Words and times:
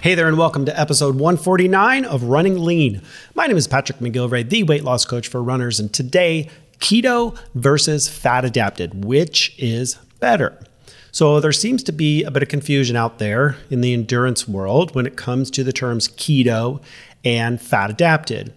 Hey 0.00 0.14
there, 0.14 0.28
and 0.28 0.38
welcome 0.38 0.64
to 0.64 0.80
episode 0.80 1.16
149 1.16 2.04
of 2.04 2.22
Running 2.22 2.62
Lean. 2.62 3.02
My 3.34 3.48
name 3.48 3.56
is 3.56 3.66
Patrick 3.66 3.98
McGilvray, 3.98 4.48
the 4.48 4.62
weight 4.62 4.84
loss 4.84 5.04
coach 5.04 5.26
for 5.26 5.42
runners, 5.42 5.80
and 5.80 5.92
today, 5.92 6.48
keto 6.78 7.36
versus 7.56 8.08
fat 8.08 8.44
adapted, 8.44 9.04
which 9.04 9.56
is 9.58 9.96
better? 10.20 10.56
So, 11.10 11.40
there 11.40 11.50
seems 11.50 11.82
to 11.82 11.90
be 11.90 12.22
a 12.22 12.30
bit 12.30 12.44
of 12.44 12.48
confusion 12.48 12.94
out 12.94 13.18
there 13.18 13.56
in 13.70 13.80
the 13.80 13.92
endurance 13.92 14.46
world 14.46 14.94
when 14.94 15.04
it 15.04 15.16
comes 15.16 15.50
to 15.50 15.64
the 15.64 15.72
terms 15.72 16.06
keto 16.06 16.80
and 17.24 17.60
fat 17.60 17.90
adapted. 17.90 18.54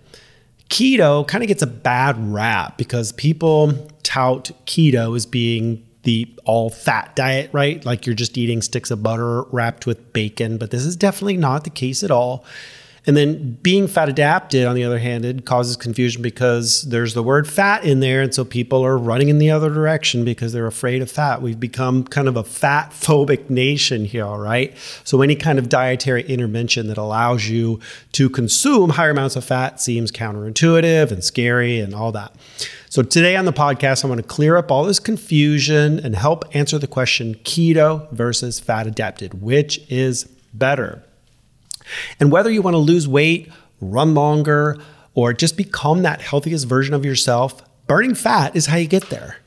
Keto 0.70 1.28
kind 1.28 1.44
of 1.44 1.48
gets 1.48 1.64
a 1.64 1.68
bad 1.68 2.32
rap 2.32 2.78
because 2.78 3.14
people 3.14 3.90
tout 4.04 4.52
keto 4.68 5.16
as 5.16 5.26
being 5.26 5.84
the 6.04 6.34
all 6.46 6.70
fat 6.70 7.16
diet, 7.16 7.50
right? 7.54 7.84
Like 7.86 8.06
you're 8.06 8.16
just 8.16 8.38
eating 8.38 8.62
sticks 8.62 8.92
of 8.92 9.04
butter 9.04 9.44
wrapped 9.44 9.86
with 9.86 10.14
bacon, 10.14 10.58
but 10.58 10.72
this 10.72 10.86
is 10.86 10.96
definitely 10.96 11.38
not 11.38 11.64
the 11.64 11.70
case 11.70 12.04
at 12.04 12.12
all. 12.12 12.44
And 13.08 13.18
then 13.18 13.54
being 13.64 13.88
fat 13.88 14.10
adapted, 14.10 14.68
on 14.68 14.76
the 14.76 14.84
other 14.84 15.00
hand, 15.00 15.26
it 15.26 15.44
causes 15.44 15.76
confusion 15.76 16.22
because 16.22 16.84
there's 16.84 17.16
the 17.16 17.24
word 17.24 17.48
fat 17.50 17.84
in 17.84 18.00
there. 18.00 18.22
And 18.22 18.32
so 18.32 18.46
people 18.46 18.86
are 18.86 18.96
running 18.96 19.30
in 19.30 19.40
the 19.40 19.50
other 19.50 19.74
direction 19.74 20.24
because 20.24 20.54
they're 20.54 20.68
afraid 20.68 21.02
of 21.02 21.10
fat. 21.10 21.42
We've 21.42 21.60
become 21.60 22.04
kind 22.04 22.28
of 22.28 22.38
a 22.38 22.44
fat 22.44 22.92
phobic 22.92 23.50
nation 23.50 24.06
here, 24.06 24.26
all 24.26 24.38
right? 24.38 24.78
So 25.04 25.24
any 25.24 25.36
kind 25.36 25.58
of 25.58 25.68
dietary 25.68 26.22
intervention 26.24 26.88
that 26.90 27.00
allows 27.00 27.48
you 27.50 27.80
to 28.12 28.30
consume 28.30 28.92
higher 28.92 29.10
amounts 29.10 29.36
of 29.36 29.46
fat 29.46 29.82
seems 29.82 30.12
counterintuitive 30.12 31.12
and 31.12 31.24
scary 31.24 31.80
and 31.80 31.96
all 31.96 32.12
that. 32.12 32.36
So 32.90 33.02
today 33.02 33.36
on 33.36 33.46
the 33.46 33.54
podcast, 33.54 34.06
I 34.06 34.10
want 34.10 34.22
to 34.22 34.28
clear 34.28 34.58
up 34.58 34.70
all 34.70 34.84
this 34.84 35.00
confusion 35.00 36.00
and 36.00 36.16
help 36.16 36.56
answer 36.56 36.78
the 36.78 36.88
question 36.88 37.34
keto 37.36 38.12
versus 38.12 38.60
fat 38.60 38.86
adapted, 38.86 39.42
which 39.42 39.80
is 39.90 40.26
better? 40.54 41.04
And 42.20 42.32
whether 42.32 42.50
you 42.50 42.62
want 42.62 42.76
to 42.76 42.80
lose 42.80 43.08
weight, 43.08 43.52
run 43.80 44.14
longer, 44.14 44.78
or 45.14 45.34
just 45.34 45.58
become 45.58 46.04
that 46.04 46.22
healthiest 46.22 46.68
version 46.68 46.94
of 46.94 47.06
yourself, 47.06 47.62
burning 47.88 48.16
fat 48.16 48.56
is 48.56 48.68
how 48.68 48.78
you 48.78 48.88
get 48.88 49.10
there 49.10 49.41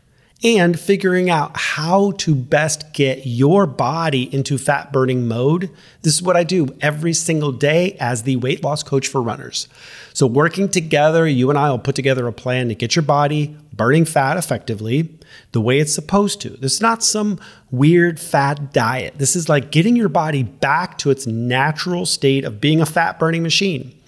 and 0.45 0.78
figuring 0.78 1.31
out 1.31 1.56
how 1.56 2.11
to 2.12 2.34
best 2.34 2.92
get 2.92 3.27
your 3.27 3.67
body 3.67 4.33
into 4.33 4.59
fat 4.59 4.92
burning 4.92 5.27
mode. 5.27 5.70
This 6.03 6.12
is 6.12 6.23
what 6.23 6.37
I 6.37 6.45
do 6.45 6.69
every 6.83 7.14
single 7.14 7.50
day 7.50 7.97
as 7.98 8.23
the 8.23 8.37
weight 8.37 8.62
loss 8.62 8.83
coach 8.83 9.09
for 9.09 9.22
runners. 9.22 9.69
So, 10.12 10.27
working 10.27 10.69
together, 10.69 11.27
you 11.27 11.48
and 11.48 11.59
I 11.59 11.70
will 11.70 11.78
put 11.78 11.95
together 11.95 12.28
a 12.28 12.33
plan 12.33 12.69
to 12.69 12.75
get 12.75 12.95
your 12.95 13.05
body 13.05 13.56
burning 13.72 14.05
fat 14.05 14.37
effectively 14.37 15.19
the 15.53 15.62
way 15.62 15.78
it's 15.78 15.95
supposed 15.95 16.42
to. 16.42 16.50
This 16.50 16.75
is 16.75 16.81
not 16.83 17.03
some 17.03 17.41
weird 17.70 18.20
fat 18.20 18.72
diet. 18.72 19.15
This 19.17 19.34
is 19.34 19.48
like 19.48 19.72
getting 19.72 19.97
your 19.97 20.11
body 20.11 20.42
back 20.42 20.98
to 20.98 21.11
its 21.11 21.27
natural 21.27 22.05
state 22.05 22.45
of 22.45 22.61
being 22.61 22.83
a 22.83 22.87
fat 22.87 23.19
burning 23.19 23.42
machine. 23.42 23.99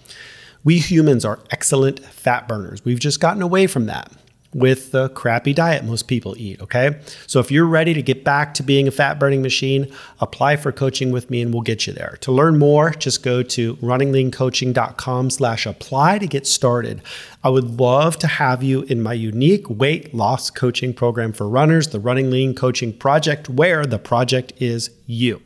We 0.63 0.79
humans 0.79 1.25
are 1.25 1.41
excellent 1.51 2.01
fat 2.01 2.47
burners. 2.47 2.85
We've 2.85 3.01
just 3.01 3.21
gotten 3.21 3.41
away 3.41 3.67
from 3.67 3.87
that 3.87 4.13
with 4.57 4.91
the 4.91 5.11
crappy 5.11 5.53
diet 5.53 5.85
most 5.85 6.09
people 6.09 6.35
eat. 6.39 6.59
Okay. 6.63 6.99
So 7.27 7.41
if 7.41 7.51
you're 7.51 7.67
ready 7.67 7.93
to 7.93 8.01
get 8.01 8.25
back 8.25 8.55
to 8.55 8.63
being 8.63 8.89
a 8.89 8.91
fat 8.91 9.19
burning 9.19 9.43
machine, 9.43 9.93
apply 10.19 10.57
for 10.57 10.73
coaching 10.73 11.13
with 11.13 11.29
me 11.29 11.43
and 11.43 11.53
we'll 11.53 11.63
get 11.63 11.87
you 11.87 11.93
there. 11.93 12.17
To 12.23 12.33
learn 12.33 12.59
more, 12.59 12.91
just 12.93 13.23
go 13.23 13.43
to 13.43 13.77
runningleancoaching.com 13.77 15.29
slash 15.29 15.67
apply 15.67 16.19
to 16.21 16.27
get 16.27 16.47
started. 16.47 17.03
I 17.45 17.51
would 17.51 17.79
love 17.79 18.19
to 18.21 18.27
have 18.27 18.63
you 18.63 18.83
in 18.85 19.03
my 19.03 19.13
unique 19.13 19.69
weight 19.69 20.15
loss 20.15 20.49
coaching 20.49 20.95
program 20.95 21.35
for 21.35 21.47
runners, 21.47 21.89
the 21.89 22.01
Running 22.01 22.31
Lean 22.31 22.55
Coaching 22.55 22.95
Project, 22.95 23.51
where 23.51 23.85
the 23.85 23.99
project 23.99 24.55
is 24.57 24.91
you. 25.05 25.43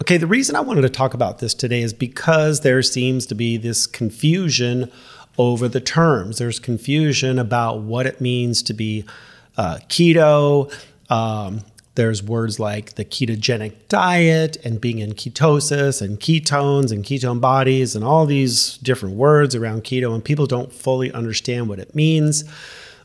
Okay, 0.00 0.16
the 0.16 0.26
reason 0.26 0.56
I 0.56 0.60
wanted 0.60 0.80
to 0.80 0.88
talk 0.88 1.12
about 1.12 1.40
this 1.40 1.52
today 1.52 1.82
is 1.82 1.92
because 1.92 2.60
there 2.60 2.80
seems 2.80 3.26
to 3.26 3.34
be 3.34 3.58
this 3.58 3.86
confusion 3.86 4.90
over 5.40 5.68
the 5.68 5.80
terms. 5.80 6.36
There's 6.36 6.58
confusion 6.58 7.38
about 7.38 7.80
what 7.80 8.06
it 8.06 8.20
means 8.20 8.62
to 8.64 8.74
be 8.74 9.06
uh, 9.56 9.78
keto. 9.88 10.70
Um, 11.08 11.62
there's 11.94 12.22
words 12.22 12.60
like 12.60 12.96
the 12.96 13.06
ketogenic 13.06 13.72
diet 13.88 14.58
and 14.66 14.78
being 14.82 14.98
in 14.98 15.14
ketosis 15.14 16.02
and 16.02 16.20
ketones 16.20 16.92
and 16.92 17.04
ketone 17.04 17.40
bodies 17.40 17.96
and 17.96 18.04
all 18.04 18.26
these 18.26 18.76
different 18.78 19.16
words 19.16 19.54
around 19.54 19.84
keto, 19.84 20.14
and 20.14 20.22
people 20.22 20.46
don't 20.46 20.74
fully 20.74 21.10
understand 21.10 21.70
what 21.70 21.78
it 21.78 21.94
means. 21.94 22.44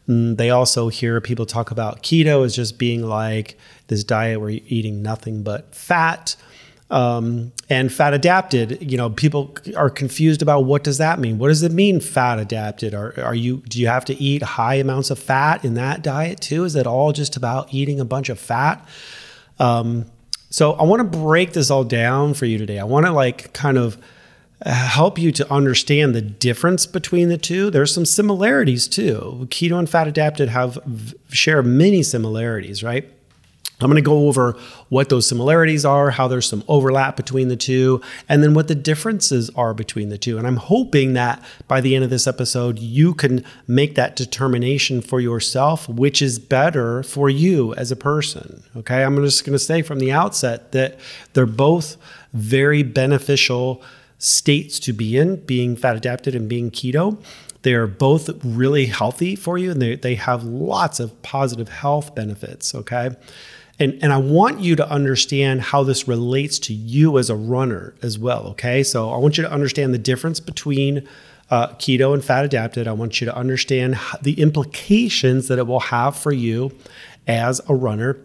Mm, 0.09 0.35
they 0.35 0.50
also 0.50 0.90
hear 0.90 1.22
people 1.22 1.46
talk 1.46 1.72
about 1.72 2.03
keto 2.03 2.46
as 2.46 2.53
just 2.53 2.78
being 2.78 3.02
like 3.02 3.57
this 3.88 4.03
diet 4.03 4.41
where 4.41 4.50
you're 4.50 4.62
eating 4.67 5.02
nothing 5.02 5.41
but 5.41 5.73
fat. 5.73 6.35
Um, 6.91 7.51
and 7.68 7.91
fat 7.91 8.13
adapted, 8.13 8.91
you 8.91 8.96
know, 8.96 9.09
people 9.09 9.56
are 9.75 9.90
confused 9.90 10.44
about 10.44 10.66
what 10.66 10.84
does 10.84 11.00
that 11.00 11.19
mean? 11.19 11.40
What 11.40 11.47
does 11.47 11.63
it 11.63 11.72
mean 11.72 12.00
fat 12.00 12.38
adapted? 12.38 12.94
Are, 12.94 13.19
are 13.19 13.34
you, 13.34 13.63
do 13.68 13.81
you 13.81 13.88
have 13.88 14.06
to 14.06 14.13
eat 14.13 14.44
high 14.44 14.75
amounts 14.75 15.09
of 15.09 15.18
fat 15.18 15.66
in 15.66 15.73
that 15.73 16.03
diet 16.03 16.41
too? 16.41 16.63
Is 16.63 16.75
it 16.75 16.85
all 16.85 17.12
just 17.12 17.35
about 17.35 17.73
eating 17.73 18.00
a 18.00 18.06
bunch 18.06 18.29
of 18.29 18.40
fat? 18.40 18.88
Um, 19.57 20.06
so 20.51 20.73
I 20.73 20.84
want 20.84 21.12
to 21.12 21.18
break 21.18 21.53
this 21.53 21.72
all 21.72 21.84
down 21.84 22.35
for 22.35 22.46
you 22.46 22.57
today. 22.59 22.78
I 22.78 22.84
want 22.84 23.07
to 23.07 23.12
like 23.12 23.52
kind 23.53 23.78
of 23.78 23.97
uh, 24.63 24.72
help 24.72 25.17
you 25.17 25.31
to 25.31 25.52
understand 25.52 26.13
the 26.13 26.22
difference 26.22 26.85
between 26.85 27.29
the 27.29 27.38
two. 27.38 27.72
There's 27.72 27.94
some 27.94 28.06
similarities 28.06 28.88
too. 28.88 29.47
Keto 29.50 29.79
and 29.79 29.90
fat 29.90 30.07
adapted 30.07 30.50
have 30.50 30.79
share 31.29 31.63
many 31.63 32.03
similarities, 32.03 32.84
right? 32.84 33.12
I'm 33.81 33.90
going 33.90 34.02
to 34.02 34.02
go 34.02 34.28
over 34.28 34.58
what 34.88 35.09
those 35.09 35.28
similarities 35.28 35.84
are, 35.84 36.12
how 36.12 36.28
there's 36.28 36.47
some 36.47 36.63
overlap 36.68 37.18
between 37.18 37.50
the 37.50 37.58
two, 37.58 38.02
and 38.30 38.41
then 38.41 38.53
what 38.53 38.69
the 38.69 38.75
differences 38.75 39.50
are 39.52 39.74
between 39.74 40.09
the 40.09 40.18
two. 40.18 40.38
And 40.38 40.47
I'm 40.47 40.56
hoping 40.56 41.13
that 41.13 41.44
by 41.68 41.81
the 41.81 41.94
end 41.94 42.06
of 42.06 42.09
this 42.09 42.25
episode, 42.25 42.80
you 42.80 43.14
can 43.14 43.44
make 43.68 43.96
that 43.96 44.16
determination 44.16 45.02
for 45.02 45.19
yourself, 45.19 45.90
which 45.90 46.22
is 46.22 46.40
better 46.40 47.03
for 47.03 47.30
you 47.30 47.74
as 47.75 47.91
a 47.91 47.97
person. 47.97 48.64
Okay. 48.78 49.03
I'm 49.03 49.18
just 49.18 49.46
going 49.46 49.53
to 49.53 49.59
say 49.59 49.81
from 49.81 50.00
the 50.00 50.12
outset 50.12 50.72
that 50.72 50.97
they're 51.34 51.46
both 51.46 51.97
very 52.34 52.84
beneficial 52.84 53.84
states 54.18 54.80
to 54.80 54.94
be 54.94 55.18
in, 55.18 55.35
being 55.46 55.75
fat 55.75 55.97
adapted 55.97 56.34
and 56.34 56.47
being 56.47 56.72
keto. 56.72 57.22
They 57.64 57.74
are 57.74 57.88
both 57.88 58.30
really 58.46 58.85
healthy 58.85 59.35
for 59.35 59.58
you 59.58 59.72
and 59.72 59.81
they, 59.81 59.96
they 59.96 60.16
have 60.16 60.44
lots 60.44 61.00
of 61.00 61.19
positive 61.24 61.68
health 61.68 62.16
benefits. 62.16 62.74
Okay. 62.75 63.09
And, 63.80 64.00
and 64.02 64.13
I 64.13 64.18
want 64.18 64.62
you 64.62 64.75
to 64.78 64.90
understand 64.90 65.62
how 65.62 65.84
this 65.84 66.08
relates 66.08 66.59
to 66.59 66.74
you 66.74 67.18
as 67.18 67.30
a 67.30 67.36
runner 67.36 67.94
as 68.02 68.18
well. 68.18 68.47
Okay. 68.52 68.84
So 68.84 69.12
I 69.12 69.18
want 69.18 69.38
you 69.38 69.44
to 69.44 69.52
understand 69.52 69.94
the 69.94 70.00
difference 70.00 70.40
between 70.40 71.08
uh, 71.50 71.68
keto 71.74 72.14
and 72.14 72.24
fat 72.24 72.46
adapted. 72.46 72.88
I 72.88 72.94
want 72.94 73.19
you 73.19 73.25
to 73.25 73.35
understand 73.35 74.00
the 74.22 74.40
implications 74.41 75.47
that 75.50 75.59
it 75.59 75.68
will 75.68 75.81
have 75.81 76.16
for 76.16 76.31
you 76.31 76.72
as 77.28 77.61
a 77.67 77.76
runner 77.76 78.17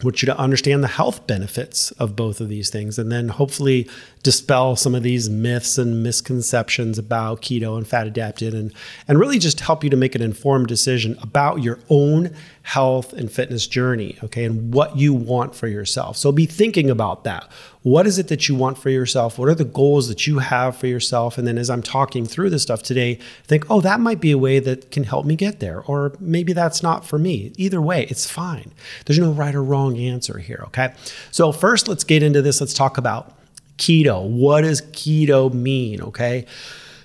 I 0.00 0.04
want 0.04 0.22
you 0.22 0.26
to 0.26 0.38
understand 0.38 0.82
the 0.82 0.88
health 0.88 1.26
benefits 1.26 1.90
of 1.92 2.16
both 2.16 2.40
of 2.40 2.48
these 2.48 2.70
things 2.70 2.98
and 2.98 3.12
then 3.12 3.28
hopefully 3.28 3.88
dispel 4.22 4.76
some 4.76 4.94
of 4.94 5.02
these 5.02 5.30
myths 5.30 5.78
and 5.78 6.02
misconceptions 6.02 6.98
about 6.98 7.40
keto 7.40 7.76
and 7.76 7.86
fat 7.86 8.06
adapted 8.06 8.52
and, 8.52 8.72
and 9.08 9.18
really 9.18 9.38
just 9.38 9.60
help 9.60 9.82
you 9.82 9.88
to 9.88 9.96
make 9.96 10.14
an 10.14 10.20
informed 10.20 10.66
decision 10.66 11.16
about 11.22 11.62
your 11.62 11.78
own 11.88 12.30
health 12.62 13.14
and 13.14 13.32
fitness 13.32 13.66
journey, 13.66 14.18
okay, 14.22 14.44
and 14.44 14.74
what 14.74 14.96
you 14.96 15.14
want 15.14 15.54
for 15.54 15.66
yourself. 15.66 16.18
So 16.18 16.30
be 16.30 16.44
thinking 16.44 16.90
about 16.90 17.24
that. 17.24 17.50
What 17.82 18.06
is 18.06 18.18
it 18.18 18.28
that 18.28 18.46
you 18.46 18.54
want 18.54 18.76
for 18.76 18.90
yourself? 18.90 19.38
What 19.38 19.48
are 19.48 19.54
the 19.54 19.64
goals 19.64 20.08
that 20.08 20.26
you 20.26 20.40
have 20.40 20.76
for 20.76 20.86
yourself? 20.86 21.38
And 21.38 21.48
then 21.48 21.56
as 21.56 21.70
I'm 21.70 21.82
talking 21.82 22.26
through 22.26 22.50
this 22.50 22.62
stuff 22.62 22.82
today, 22.82 23.18
think, 23.44 23.64
oh, 23.70 23.80
that 23.80 24.00
might 24.00 24.20
be 24.20 24.32
a 24.32 24.38
way 24.38 24.58
that 24.58 24.90
can 24.90 25.04
help 25.04 25.24
me 25.24 25.34
get 25.34 25.60
there. 25.60 25.80
Or 25.80 26.12
maybe 26.20 26.52
that's 26.52 26.82
not 26.82 27.06
for 27.06 27.18
me. 27.18 27.52
Either 27.56 27.80
way, 27.80 28.06
it's 28.10 28.28
fine. 28.28 28.72
There's 29.06 29.18
no 29.18 29.32
right 29.32 29.54
or 29.54 29.62
wrong 29.62 29.96
answer 29.96 30.38
here, 30.38 30.62
okay? 30.66 30.92
So 31.30 31.52
first, 31.52 31.88
let's 31.88 32.04
get 32.04 32.22
into 32.22 32.42
this. 32.42 32.60
Let's 32.60 32.74
talk 32.74 32.98
about 32.98 33.32
keto. 33.80 34.28
What 34.28 34.60
does 34.60 34.82
keto 34.82 35.52
mean, 35.52 36.00
okay? 36.02 36.46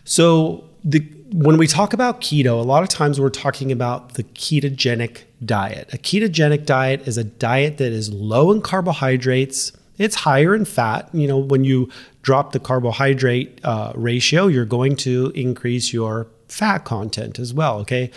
So 0.04 0.66
the 0.84 1.00
when 1.32 1.58
we 1.58 1.66
talk 1.66 1.94
about 1.94 2.22
keto, 2.22 2.60
a 2.60 2.64
lot 2.64 2.84
of 2.84 2.90
times 2.90 3.20
we're 3.20 3.30
talking 3.30 3.72
about 3.72 4.14
the 4.14 4.24
ketogenic 4.24 5.24
diet. 5.44 5.90
A 5.92 5.98
ketogenic 5.98 6.66
diet 6.66 7.08
is 7.08 7.18
a 7.18 7.24
diet 7.24 7.78
that 7.78 7.92
is 7.92 8.12
low 8.14 8.52
in 8.52 8.62
carbohydrates, 8.62 9.72
it's 9.98 10.16
higher 10.16 10.54
in 10.54 10.66
fat. 10.66 11.10
You 11.14 11.28
know, 11.28 11.38
when 11.38 11.64
you 11.64 11.90
drop 12.22 12.52
the 12.52 12.60
carbohydrate 12.60 13.60
uh, 13.64 13.94
ratio, 13.96 14.48
you're 14.48 14.66
going 14.66 14.96
to 14.98 15.32
increase 15.34 15.94
your 15.94 16.28
fat 16.48 16.80
content 16.86 17.40
as 17.40 17.54
well. 17.54 17.80
Okay. 17.80 18.12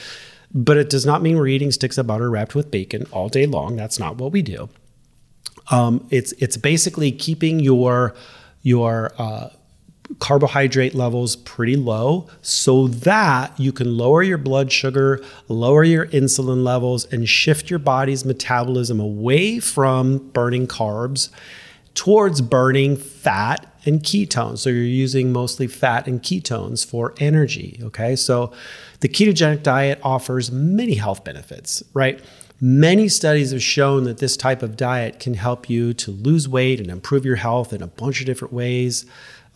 But 0.53 0.77
it 0.77 0.91
does 0.91 1.05
not 1.07 1.23
mean 1.23 1.37
we're 1.37 1.47
eating 1.49 1.71
sticks 1.71 1.99
of 1.99 2.07
butter 2.07 2.31
wrapped 2.31 2.55
with 2.55 2.71
bacon 2.71 3.07
all 3.13 3.29
day 3.29 3.47
long. 3.47 3.77
That's 3.77 3.99
not 3.99 4.17
what 4.17 4.33
we 4.33 4.43
do. 4.43 4.69
Um, 5.71 6.07
it's 6.11 6.33
it's 6.33 6.57
basically 6.57 7.13
keeping 7.13 7.61
your 7.61 8.15
your 8.63 9.13
uh, 9.19 9.51
carbohydrate 10.19 10.95
levels 10.95 11.37
pretty 11.37 11.77
low 11.77 12.27
so 12.41 12.89
that 12.89 13.59
you 13.61 13.73
can 13.73 13.97
lower 13.97 14.23
your 14.23 14.39
blood 14.39 14.73
sugar, 14.73 15.23
lower 15.49 15.85
your 15.85 16.07
insulin 16.07 16.65
levels, 16.65 17.05
and 17.13 17.29
shift 17.29 17.69
your 17.69 17.79
body's 17.79 18.25
metabolism 18.25 18.99
away 19.01 19.59
from 19.61 20.19
burning 20.31 20.67
carbs 20.67 21.29
towards 21.95 22.41
burning 22.41 22.97
fat 22.97 23.67
and 23.85 24.03
ketones. 24.03 24.59
So 24.59 24.71
you're 24.71 24.83
using 24.85 25.33
mostly 25.33 25.67
fat 25.67 26.07
and 26.07 26.23
ketones 26.23 26.87
for 26.87 27.15
energy. 27.19 27.81
Okay. 27.83 28.17
So 28.17 28.53
the 29.01 29.09
ketogenic 29.09 29.63
diet 29.63 29.99
offers 30.03 30.51
many 30.51 30.95
health 30.95 31.25
benefits, 31.25 31.83
right? 31.95 32.21
Many 32.61 33.09
studies 33.09 33.53
have 33.53 33.63
shown 33.63 34.05
that 34.05 34.19
this 34.19 34.37
type 34.37 34.63
of 34.63 34.77
diet 34.77 35.21
can 35.21 35.35
help 35.35 35.71
you 35.71 35.95
to 35.95 36.11
lose 36.11 36.49
weight 36.49 36.81
and 36.81 36.91
improve 36.91 37.25
your 37.25 37.37
health 37.37 37.73
in 37.73 37.83
a 37.83 37.87
bunch 37.87 38.21
of 38.21 38.27
different 38.27 38.53
ways. 38.53 39.07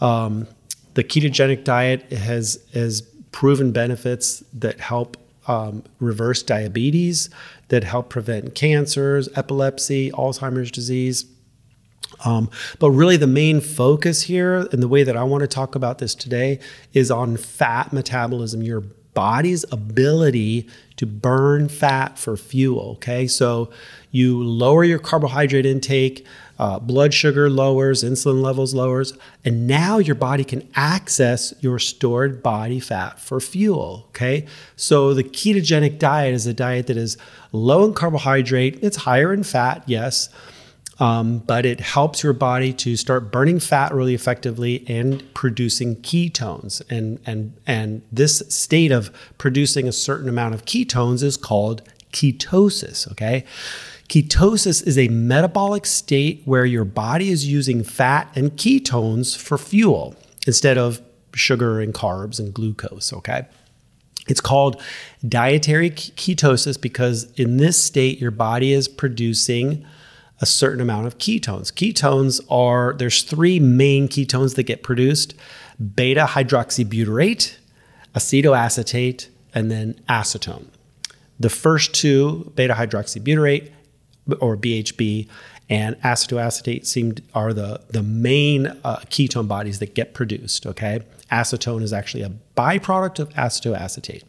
Um, 0.00 0.46
the 0.94 1.02
ketogenic 1.02 1.64
diet 1.64 2.12
has 2.12 2.58
has 2.74 3.02
proven 3.32 3.72
benefits 3.72 4.44
that 4.52 4.78
help 4.78 5.16
um, 5.48 5.82
reverse 5.98 6.42
diabetes, 6.42 7.28
that 7.68 7.82
help 7.82 8.08
prevent 8.08 8.54
cancers, 8.54 9.28
epilepsy, 9.34 10.10
Alzheimer's 10.12 10.70
disease. 10.70 11.24
Um, 12.24 12.50
but 12.78 12.90
really, 12.90 13.16
the 13.16 13.26
main 13.26 13.60
focus 13.60 14.22
here, 14.22 14.68
and 14.70 14.82
the 14.82 14.88
way 14.88 15.02
that 15.02 15.16
I 15.16 15.24
want 15.24 15.40
to 15.40 15.48
talk 15.48 15.74
about 15.74 15.98
this 15.98 16.14
today, 16.14 16.60
is 16.92 17.10
on 17.10 17.36
fat 17.36 17.92
metabolism, 17.92 18.62
your 18.62 18.84
body's 19.14 19.64
ability 19.70 20.68
to 20.96 21.06
burn 21.06 21.68
fat 21.68 22.18
for 22.18 22.36
fuel. 22.36 22.92
Okay, 22.92 23.26
so 23.26 23.70
you 24.10 24.42
lower 24.42 24.84
your 24.84 24.98
carbohydrate 24.98 25.66
intake, 25.66 26.26
uh, 26.58 26.78
blood 26.78 27.12
sugar 27.12 27.50
lowers, 27.50 28.04
insulin 28.04 28.42
levels 28.42 28.74
lowers, 28.74 29.14
and 29.44 29.66
now 29.66 29.98
your 29.98 30.14
body 30.14 30.44
can 30.44 30.68
access 30.74 31.52
your 31.60 31.78
stored 31.78 32.42
body 32.42 32.78
fat 32.78 33.18
for 33.18 33.40
fuel. 33.40 34.04
Okay, 34.10 34.46
so 34.76 35.12
the 35.14 35.24
ketogenic 35.24 35.98
diet 35.98 36.34
is 36.34 36.46
a 36.46 36.54
diet 36.54 36.86
that 36.86 36.96
is 36.96 37.16
low 37.52 37.84
in 37.84 37.94
carbohydrate, 37.94 38.78
it's 38.82 38.98
higher 38.98 39.32
in 39.32 39.42
fat, 39.42 39.82
yes. 39.86 40.28
Um, 40.98 41.38
but 41.38 41.64
it 41.64 41.80
helps 41.80 42.22
your 42.22 42.34
body 42.34 42.72
to 42.74 42.96
start 42.96 43.32
burning 43.32 43.58
fat 43.60 43.94
really 43.94 44.14
effectively 44.14 44.84
and 44.86 45.22
producing 45.34 45.96
ketones. 45.96 46.82
And, 46.90 47.18
and, 47.24 47.54
and 47.66 48.02
this 48.12 48.40
state 48.48 48.92
of 48.92 49.10
producing 49.38 49.88
a 49.88 49.92
certain 49.92 50.28
amount 50.28 50.54
of 50.54 50.64
ketones 50.64 51.22
is 51.22 51.36
called 51.36 51.82
ketosis. 52.12 53.10
Okay. 53.10 53.44
Ketosis 54.08 54.86
is 54.86 54.98
a 54.98 55.08
metabolic 55.08 55.86
state 55.86 56.42
where 56.44 56.66
your 56.66 56.84
body 56.84 57.30
is 57.30 57.46
using 57.46 57.82
fat 57.82 58.30
and 58.34 58.52
ketones 58.52 59.36
for 59.36 59.56
fuel 59.56 60.14
instead 60.46 60.76
of 60.76 61.00
sugar 61.34 61.80
and 61.80 61.94
carbs 61.94 62.38
and 62.38 62.52
glucose. 62.52 63.12
Okay. 63.12 63.46
It's 64.28 64.40
called 64.40 64.80
dietary 65.26 65.90
ketosis 65.90 66.80
because 66.80 67.32
in 67.32 67.56
this 67.56 67.82
state, 67.82 68.20
your 68.20 68.30
body 68.30 68.72
is 68.72 68.86
producing 68.86 69.84
a 70.42 70.46
certain 70.46 70.80
amount 70.80 71.06
of 71.06 71.16
ketones. 71.18 71.72
Ketones 71.72 72.40
are, 72.50 72.94
there's 72.98 73.22
three 73.22 73.60
main 73.60 74.08
ketones 74.08 74.56
that 74.56 74.64
get 74.64 74.82
produced 74.82 75.34
beta 75.94 76.26
hydroxybutyrate, 76.28 77.56
acetoacetate, 78.14 79.28
and 79.54 79.70
then 79.70 79.94
acetone. 80.08 80.66
The 81.40 81.48
first 81.48 81.94
two, 81.94 82.52
beta 82.54 82.74
hydroxybutyrate 82.74 83.70
or 84.40 84.56
BHB 84.56 85.28
and 85.70 85.98
acetoacetate 86.02 86.86
seem 86.86 87.14
are 87.34 87.52
the 87.52 87.80
the 87.88 88.02
main 88.02 88.66
uh, 88.84 88.96
ketone 89.06 89.48
bodies 89.48 89.78
that 89.78 89.94
get 89.94 90.12
produced. 90.12 90.66
Okay, 90.66 91.00
acetone 91.30 91.82
is 91.82 91.92
actually 91.92 92.22
a 92.22 92.32
byproduct 92.56 93.18
of 93.18 93.30
acetoacetate. 93.30 94.22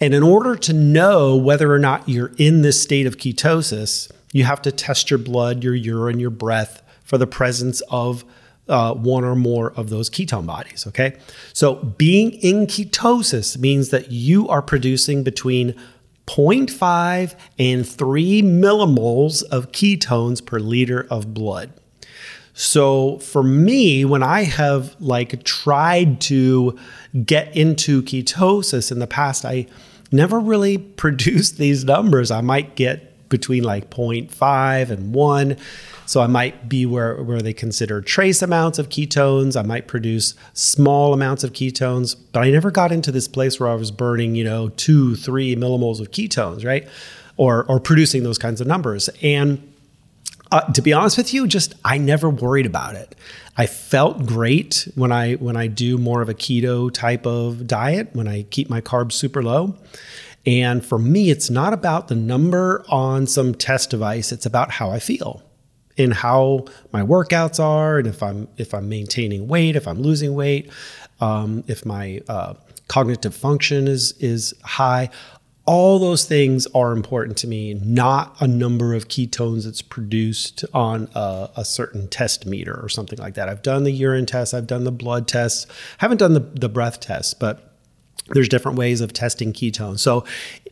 And 0.00 0.12
in 0.12 0.22
order 0.22 0.54
to 0.56 0.72
know 0.72 1.34
whether 1.36 1.72
or 1.72 1.78
not 1.78 2.08
you're 2.08 2.32
in 2.36 2.62
this 2.62 2.80
state 2.80 3.06
of 3.06 3.16
ketosis, 3.16 4.10
you 4.32 4.44
have 4.44 4.62
to 4.62 4.72
test 4.72 5.10
your 5.10 5.18
blood, 5.18 5.62
your 5.62 5.74
urine, 5.74 6.20
your 6.20 6.30
breath 6.30 6.82
for 7.04 7.18
the 7.18 7.26
presence 7.26 7.80
of 7.90 8.24
uh, 8.68 8.92
one 8.94 9.24
or 9.24 9.36
more 9.36 9.72
of 9.72 9.90
those 9.90 10.10
ketone 10.10 10.46
bodies. 10.46 10.86
Okay. 10.86 11.16
So 11.52 11.76
being 11.76 12.32
in 12.32 12.66
ketosis 12.66 13.56
means 13.58 13.90
that 13.90 14.10
you 14.10 14.48
are 14.48 14.62
producing 14.62 15.22
between 15.22 15.74
0.5 16.26 17.36
and 17.58 17.88
3 17.88 18.42
millimoles 18.42 19.44
of 19.44 19.70
ketones 19.70 20.44
per 20.44 20.58
liter 20.58 21.06
of 21.08 21.32
blood. 21.32 21.72
So 22.52 23.18
for 23.18 23.42
me, 23.42 24.04
when 24.04 24.22
I 24.22 24.44
have 24.44 24.96
like 24.98 25.44
tried 25.44 26.20
to 26.22 26.76
get 27.24 27.54
into 27.54 28.02
ketosis 28.02 28.90
in 28.90 28.98
the 28.98 29.06
past, 29.06 29.44
I 29.44 29.66
never 30.10 30.40
really 30.40 30.78
produced 31.02 31.58
these 31.58 31.84
numbers. 31.84 32.30
I 32.30 32.40
might 32.40 32.74
get 32.74 33.05
between 33.28 33.64
like 33.64 33.90
0.5 33.90 34.90
and 34.90 35.14
1. 35.14 35.56
So 36.06 36.20
I 36.20 36.26
might 36.26 36.68
be 36.68 36.86
where, 36.86 37.22
where 37.22 37.42
they 37.42 37.52
consider 37.52 38.00
trace 38.00 38.42
amounts 38.42 38.78
of 38.78 38.88
ketones. 38.88 39.58
I 39.58 39.62
might 39.62 39.88
produce 39.88 40.34
small 40.52 41.12
amounts 41.12 41.42
of 41.42 41.52
ketones, 41.52 42.16
but 42.32 42.40
I 42.40 42.50
never 42.50 42.70
got 42.70 42.92
into 42.92 43.10
this 43.10 43.26
place 43.26 43.58
where 43.58 43.68
I 43.68 43.74
was 43.74 43.90
burning, 43.90 44.34
you 44.34 44.44
know, 44.44 44.68
two, 44.70 45.16
three 45.16 45.56
millimoles 45.56 46.00
of 46.00 46.10
ketones, 46.12 46.64
right? 46.64 46.86
Or, 47.36 47.64
or 47.64 47.80
producing 47.80 48.22
those 48.22 48.38
kinds 48.38 48.60
of 48.60 48.66
numbers. 48.66 49.10
And 49.20 49.72
uh, 50.52 50.72
to 50.72 50.82
be 50.82 50.92
honest 50.92 51.16
with 51.16 51.34
you, 51.34 51.46
just 51.46 51.74
I 51.84 51.98
never 51.98 52.30
worried 52.30 52.66
about 52.66 52.94
it. 52.94 53.14
I 53.56 53.66
felt 53.66 54.26
great 54.26 54.88
when 54.94 55.10
I 55.10 55.34
when 55.34 55.56
I 55.56 55.66
do 55.66 55.98
more 55.98 56.22
of 56.22 56.28
a 56.28 56.34
keto 56.34 56.92
type 56.92 57.26
of 57.26 57.66
diet, 57.66 58.10
when 58.12 58.28
I 58.28 58.42
keep 58.42 58.70
my 58.70 58.80
carbs 58.80 59.12
super 59.12 59.42
low. 59.42 59.76
And 60.46 60.84
for 60.84 60.98
me, 60.98 61.30
it's 61.30 61.50
not 61.50 61.72
about 61.72 62.08
the 62.08 62.14
number 62.14 62.84
on 62.88 63.26
some 63.26 63.54
test 63.54 63.90
device, 63.90 64.30
it's 64.30 64.46
about 64.46 64.70
how 64.70 64.90
I 64.90 65.00
feel 65.00 65.42
and 65.98 66.14
how 66.14 66.64
my 66.92 67.02
workouts 67.02 67.58
are 67.58 67.98
and 67.98 68.06
if 68.06 68.22
I'm 68.22 68.48
if 68.56 68.74
I'm 68.74 68.88
maintaining 68.88 69.48
weight, 69.48 69.76
if 69.76 69.88
I'm 69.88 70.00
losing 70.00 70.34
weight, 70.34 70.70
um, 71.20 71.64
if 71.66 71.86
my 71.86 72.20
uh, 72.28 72.54
cognitive 72.88 73.34
function 73.34 73.88
is 73.88 74.12
is 74.12 74.54
high. 74.62 75.10
All 75.64 75.98
those 75.98 76.24
things 76.24 76.68
are 76.76 76.92
important 76.92 77.36
to 77.38 77.48
me, 77.48 77.74
not 77.74 78.36
a 78.40 78.46
number 78.46 78.94
of 78.94 79.08
ketones 79.08 79.64
that's 79.64 79.82
produced 79.82 80.64
on 80.72 81.08
a, 81.12 81.50
a, 81.56 81.64
certain 81.64 82.06
test 82.06 82.46
meter 82.46 82.78
or 82.80 82.88
something 82.88 83.18
like 83.18 83.34
that. 83.34 83.48
I've 83.48 83.62
done 83.62 83.82
the 83.82 83.90
urine 83.90 84.26
test, 84.26 84.54
I've 84.54 84.68
done 84.68 84.84
the 84.84 84.92
blood 84.92 85.26
tests, 85.26 85.66
haven't 85.98 86.18
done 86.18 86.34
the, 86.34 86.40
the 86.40 86.68
breath 86.68 87.00
test, 87.00 87.40
but 87.40 87.65
there's 88.28 88.48
different 88.48 88.76
ways 88.76 89.00
of 89.00 89.12
testing 89.12 89.52
ketones. 89.52 90.00
So 90.00 90.24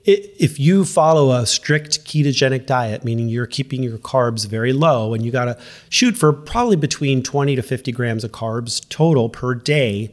if 0.04 0.60
you 0.60 0.84
follow 0.84 1.32
a 1.32 1.46
strict 1.46 2.04
ketogenic 2.04 2.66
diet, 2.66 3.04
meaning 3.04 3.28
you're 3.28 3.46
keeping 3.46 3.82
your 3.82 3.96
carbs 3.96 4.46
very 4.46 4.72
low 4.72 5.14
and 5.14 5.24
you 5.24 5.32
got 5.32 5.46
to 5.46 5.58
shoot 5.88 6.16
for 6.16 6.32
probably 6.32 6.76
between 6.76 7.22
20 7.22 7.56
to 7.56 7.62
50 7.62 7.92
grams 7.92 8.22
of 8.22 8.32
carbs 8.32 8.86
total 8.90 9.30
per 9.30 9.54
day. 9.54 10.12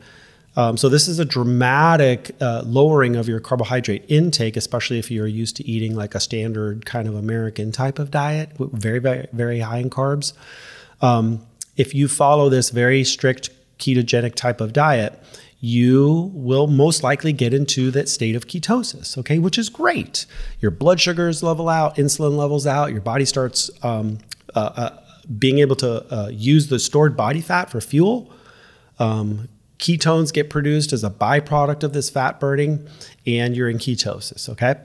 Um, 0.55 0.77
so 0.77 0.87
this 0.87 1.07
is 1.07 1.19
a 1.19 1.25
dramatic 1.25 2.35
uh, 2.39 2.61
lowering 2.65 3.17
of 3.17 3.27
your 3.27 3.41
carbohydrate 3.41 4.05
intake, 4.07 4.55
especially 4.55 4.99
if 4.99 5.11
you're 5.11 5.27
used 5.27 5.57
to 5.57 5.67
eating 5.67 5.95
like 5.95 6.15
a 6.15 6.19
standard 6.21 6.85
kind 6.85 7.07
of 7.07 7.15
American 7.15 7.71
type 7.71 7.99
of 7.99 8.11
diet, 8.11 8.51
very, 8.57 8.99
very, 8.99 9.27
very 9.33 9.59
high 9.59 9.79
in 9.79 9.89
carbs. 9.89 10.31
Um, 11.01 11.45
if 11.75 11.93
you 11.93 12.07
follow 12.07 12.47
this 12.49 12.69
very 12.69 13.03
strict 13.03 13.49
ketogenic 13.81 14.35
type 14.35 14.61
of 14.61 14.71
diet, 14.71 15.21
you 15.59 16.31
will 16.33 16.67
most 16.67 17.03
likely 17.03 17.33
get 17.33 17.53
into 17.53 17.91
that 17.91 18.09
state 18.09 18.35
of 18.35 18.47
ketosis, 18.47 19.17
okay, 19.17 19.37
which 19.37 19.57
is 19.57 19.69
great. 19.69 20.25
Your 20.59 20.71
blood 20.71 20.99
sugars 20.99 21.43
level 21.43 21.69
out, 21.69 21.97
insulin 21.97 22.35
levels 22.35 22.65
out, 22.65 22.91
your 22.91 23.01
body 23.01 23.25
starts 23.25 23.69
um, 23.83 24.19
uh, 24.55 24.71
uh, 24.75 24.99
being 25.37 25.59
able 25.59 25.75
to 25.75 26.13
uh, 26.13 26.29
use 26.29 26.67
the 26.67 26.79
stored 26.79 27.15
body 27.15 27.41
fat 27.41 27.69
for 27.69 27.79
fuel. 27.79 28.31
Um, 28.97 29.49
ketones 29.77 30.33
get 30.33 30.49
produced 30.49 30.93
as 30.93 31.03
a 31.03 31.09
byproduct 31.09 31.83
of 31.83 31.93
this 31.93 32.09
fat 32.09 32.39
burning, 32.39 32.87
and 33.27 33.55
you're 33.55 33.69
in 33.69 33.77
ketosis, 33.77 34.49
okay? 34.49 34.75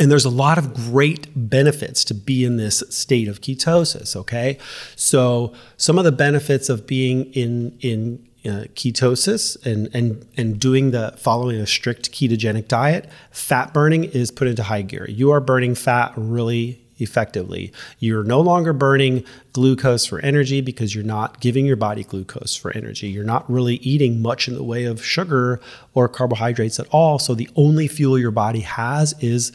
And 0.00 0.10
there's 0.10 0.24
a 0.24 0.30
lot 0.30 0.58
of 0.58 0.74
great 0.74 1.28
benefits 1.34 2.04
to 2.04 2.14
be 2.14 2.44
in 2.44 2.56
this 2.56 2.82
state 2.90 3.26
of 3.26 3.40
ketosis, 3.40 4.14
okay? 4.14 4.58
So, 4.94 5.52
some 5.76 5.98
of 5.98 6.04
the 6.04 6.12
benefits 6.12 6.68
of 6.68 6.86
being 6.86 7.32
in, 7.32 7.76
in 7.80 8.28
uh, 8.44 8.64
ketosis 8.74 9.56
and 9.66 9.88
and 9.92 10.24
and 10.36 10.60
doing 10.60 10.92
the 10.92 11.12
following 11.18 11.56
a 11.56 11.66
strict 11.66 12.12
ketogenic 12.12 12.68
diet, 12.68 13.08
fat 13.30 13.74
burning 13.74 14.04
is 14.04 14.30
put 14.30 14.46
into 14.46 14.62
high 14.62 14.82
gear. 14.82 15.06
You 15.10 15.32
are 15.32 15.40
burning 15.40 15.74
fat 15.74 16.12
really 16.16 16.80
effectively. 16.98 17.72
You're 17.98 18.24
no 18.24 18.40
longer 18.40 18.72
burning 18.72 19.24
glucose 19.52 20.06
for 20.06 20.20
energy 20.20 20.60
because 20.60 20.94
you're 20.94 21.04
not 21.04 21.40
giving 21.40 21.66
your 21.66 21.76
body 21.76 22.04
glucose 22.04 22.54
for 22.54 22.70
energy. 22.72 23.08
You're 23.08 23.24
not 23.24 23.50
really 23.50 23.76
eating 23.76 24.22
much 24.22 24.48
in 24.48 24.54
the 24.54 24.62
way 24.62 24.84
of 24.84 25.04
sugar 25.04 25.60
or 25.94 26.08
carbohydrates 26.08 26.78
at 26.78 26.86
all. 26.90 27.18
So 27.18 27.34
the 27.34 27.50
only 27.56 27.88
fuel 27.88 28.18
your 28.18 28.30
body 28.30 28.60
has 28.60 29.14
is, 29.20 29.52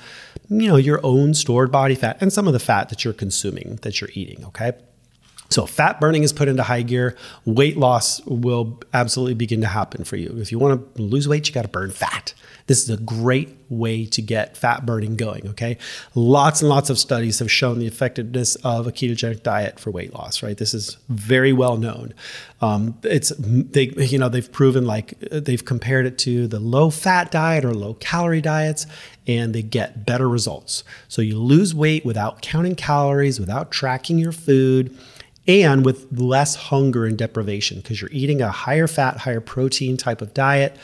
you 0.49 0.67
know, 0.67 0.77
your 0.77 0.99
own 1.03 1.33
stored 1.33 1.71
body 1.71 1.95
fat 1.95 2.17
and 2.21 2.31
some 2.31 2.47
of 2.47 2.53
the 2.53 2.59
fat 2.59 2.89
that 2.89 3.03
you're 3.03 3.13
consuming, 3.13 3.79
that 3.83 4.01
you're 4.01 4.09
eating, 4.13 4.43
okay? 4.45 4.73
So, 5.49 5.65
fat 5.65 5.99
burning 5.99 6.23
is 6.23 6.33
put 6.33 6.47
into 6.47 6.63
high 6.63 6.81
gear. 6.81 7.15
Weight 7.45 7.77
loss 7.77 8.21
will 8.25 8.79
absolutely 8.93 9.35
begin 9.35 9.61
to 9.61 9.67
happen 9.67 10.03
for 10.03 10.15
you. 10.15 10.35
If 10.39 10.51
you 10.51 10.59
want 10.59 10.95
to 10.95 11.01
lose 11.01 11.27
weight, 11.27 11.47
you 11.47 11.53
got 11.53 11.61
to 11.63 11.67
burn 11.67 11.91
fat. 11.91 12.33
This 12.67 12.81
is 12.81 12.89
a 12.89 12.97
great 12.97 13.57
way 13.69 14.05
to 14.05 14.21
get 14.21 14.55
fat 14.55 14.85
burning 14.85 15.17
going. 15.17 15.47
Okay. 15.49 15.77
Lots 16.15 16.61
and 16.61 16.69
lots 16.69 16.89
of 16.89 16.97
studies 16.97 17.39
have 17.39 17.51
shown 17.51 17.79
the 17.79 17.87
effectiveness 17.87 18.55
of 18.57 18.87
a 18.87 18.91
ketogenic 18.91 19.43
diet 19.43 19.79
for 19.79 19.91
weight 19.91 20.13
loss, 20.13 20.41
right? 20.41 20.57
This 20.57 20.73
is 20.73 20.97
very 21.09 21.51
well 21.51 21.75
known. 21.75 22.13
Um, 22.61 22.97
it's, 23.03 23.33
they, 23.37 23.87
you 23.97 24.17
know, 24.17 24.29
they've 24.29 24.49
proven 24.51 24.85
like 24.85 25.19
they've 25.19 25.63
compared 25.63 26.05
it 26.05 26.17
to 26.19 26.47
the 26.47 26.59
low 26.59 26.89
fat 26.89 27.31
diet 27.31 27.65
or 27.65 27.73
low 27.73 27.95
calorie 27.95 28.41
diets, 28.41 28.85
and 29.27 29.53
they 29.53 29.61
get 29.61 30.05
better 30.05 30.29
results. 30.29 30.83
So, 31.09 31.21
you 31.21 31.37
lose 31.37 31.75
weight 31.75 32.05
without 32.05 32.41
counting 32.41 32.75
calories, 32.75 33.39
without 33.39 33.71
tracking 33.71 34.17
your 34.17 34.31
food 34.31 34.97
and 35.47 35.85
with 35.85 36.07
less 36.11 36.55
hunger 36.55 37.05
and 37.05 37.17
deprivation 37.17 37.77
because 37.77 38.01
you're 38.01 38.11
eating 38.13 38.41
a 38.41 38.49
higher 38.49 38.87
fat, 38.87 39.17
higher 39.17 39.41
protein 39.41 39.97
type 39.97 40.21
of 40.21 40.33
diet. 40.33 40.77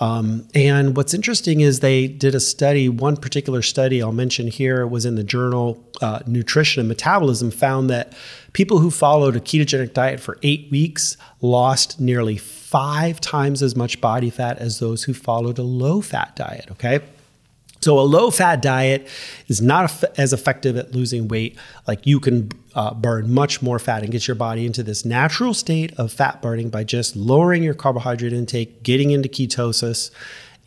Um, 0.00 0.48
and 0.54 0.96
what's 0.96 1.12
interesting 1.12 1.60
is 1.60 1.80
they 1.80 2.08
did 2.08 2.34
a 2.34 2.40
study, 2.40 2.88
one 2.88 3.18
particular 3.18 3.60
study 3.60 4.02
I'll 4.02 4.12
mention 4.12 4.46
here 4.46 4.86
was 4.86 5.04
in 5.04 5.14
the 5.14 5.22
journal 5.22 5.84
uh, 6.00 6.20
Nutrition 6.26 6.80
and 6.80 6.88
Metabolism, 6.88 7.50
found 7.50 7.90
that 7.90 8.14
people 8.54 8.78
who 8.78 8.90
followed 8.90 9.36
a 9.36 9.40
ketogenic 9.40 9.92
diet 9.92 10.18
for 10.18 10.38
eight 10.42 10.70
weeks 10.70 11.18
lost 11.42 12.00
nearly 12.00 12.38
five 12.38 13.20
times 13.20 13.62
as 13.62 13.76
much 13.76 14.00
body 14.00 14.30
fat 14.30 14.56
as 14.58 14.78
those 14.78 15.04
who 15.04 15.12
followed 15.12 15.58
a 15.58 15.62
low 15.62 16.00
fat 16.00 16.34
diet. 16.34 16.66
Okay. 16.70 17.00
So, 17.82 17.98
a 17.98 18.02
low 18.02 18.30
fat 18.30 18.60
diet 18.60 19.08
is 19.48 19.62
not 19.62 20.04
as 20.18 20.32
effective 20.32 20.76
at 20.76 20.92
losing 20.92 21.28
weight. 21.28 21.58
Like, 21.88 22.06
you 22.06 22.20
can 22.20 22.50
uh, 22.74 22.94
burn 22.94 23.32
much 23.32 23.62
more 23.62 23.78
fat 23.78 24.02
and 24.02 24.12
get 24.12 24.28
your 24.28 24.34
body 24.34 24.66
into 24.66 24.82
this 24.82 25.04
natural 25.04 25.54
state 25.54 25.98
of 25.98 26.12
fat 26.12 26.42
burning 26.42 26.68
by 26.68 26.84
just 26.84 27.16
lowering 27.16 27.62
your 27.62 27.74
carbohydrate 27.74 28.32
intake, 28.32 28.82
getting 28.82 29.10
into 29.10 29.28
ketosis, 29.28 30.10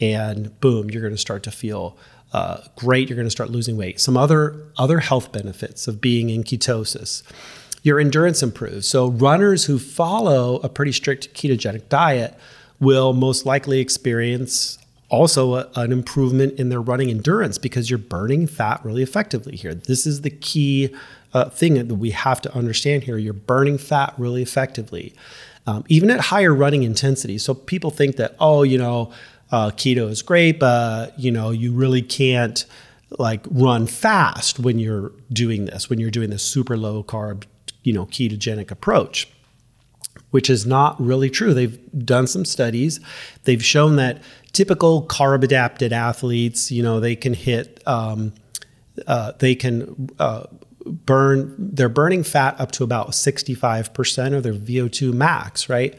and 0.01 0.60
boom, 0.60 0.89
you're 0.89 1.03
going 1.03 1.13
to 1.13 1.20
start 1.20 1.43
to 1.43 1.51
feel 1.51 1.96
uh, 2.34 2.58
great. 2.75 3.10
You're 3.10 3.15
going 3.15 3.27
to 3.27 3.32
start 3.32 3.51
losing 3.51 3.77
weight. 3.77 4.00
Some 4.00 4.17
other, 4.17 4.65
other 4.77 5.00
health 5.00 5.32
benefits 5.32 5.88
of 5.88 6.01
being 6.01 6.32
in 6.32 6.43
ketosis 6.43 7.22
your 7.84 8.00
endurance 8.00 8.41
improves. 8.41 8.88
So, 8.88 9.10
runners 9.10 9.65
who 9.65 9.77
follow 9.77 10.55
a 10.63 10.70
pretty 10.70 10.93
strict 10.93 11.34
ketogenic 11.34 11.89
diet 11.89 12.34
will 12.79 13.13
most 13.13 13.46
likely 13.46 13.79
experience 13.79 14.79
also 15.13 15.55
a, 15.55 15.70
an 15.75 15.91
improvement 15.91 16.60
in 16.60 16.70
their 16.70 16.82
running 16.82 17.12
endurance 17.12 17.60
because 17.60 17.88
you're 17.88 18.00
burning 18.00 18.48
fat 18.48 18.84
really 18.84 19.03
effectively 19.03 19.55
here. 19.55 19.75
This 19.75 20.08
is 20.08 20.22
the 20.22 20.32
key 20.32 20.93
uh, 21.36 21.50
thing 21.50 21.75
that 21.75 21.96
we 21.96 22.10
have 22.10 22.41
to 22.41 22.55
understand 22.55 23.03
here. 23.03 23.17
You're 23.20 23.34
burning 23.34 23.77
fat 23.77 24.15
really 24.17 24.41
effectively, 24.41 25.13
um, 25.67 25.84
even 25.88 26.10
at 26.10 26.20
higher 26.20 26.53
running 26.53 26.82
intensity. 26.82 27.38
So 27.38 27.53
people 27.53 27.91
think 27.91 28.15
that, 28.15 28.36
oh, 28.39 28.63
you 28.63 28.79
know, 28.79 29.12
uh, 29.51 29.70
keto 29.70 30.10
is 30.10 30.24
great, 30.24 30.60
but 30.60 31.17
you 31.20 31.32
know, 31.32 31.51
you 31.51 31.74
really 31.74 32.01
can't 32.01 32.65
like 33.20 33.46
run 33.51 33.86
fast 33.86 34.58
when 34.58 34.79
you're 34.79 35.12
doing 35.32 35.65
this, 35.65 35.91
when 35.91 36.00
you're 36.00 36.10
doing 36.10 36.32
this 36.32 36.41
super 36.41 36.75
low 36.75 37.03
carb, 37.03 37.43
you 37.84 37.93
know, 37.93 38.08
ketogenic 38.08 38.72
approach 38.72 39.27
which 40.34 40.50
is 40.50 40.66
not 40.66 41.00
really 41.00 41.30
true. 41.30 41.54
They've 41.54 41.80
done 42.04 42.25
some 42.25 42.44
studies. 42.44 43.00
They've 43.44 43.63
shown 43.63 43.98
that 43.98 44.20
typical 44.52 45.06
carb 45.06 45.44
adapted 45.44 45.94
athletes, 45.94 46.72
you 46.72 46.82
know, 46.82 47.00
they 47.00 47.16
can 47.16 47.36
hit, 47.36 47.86
um, 47.88 48.34
uh, 49.06 49.34
they 49.38 49.54
can 49.54 50.10
uh, 50.18 50.46
burn, 50.86 51.54
they're 51.60 51.88
burning 51.88 52.24
fat 52.24 52.60
up 52.60 52.72
to 52.72 52.84
about 52.84 53.12
65% 53.12 54.34
of 54.34 54.42
their 54.42 54.56
VO2 54.56 55.13
max, 55.13 55.70
right? 55.70 55.96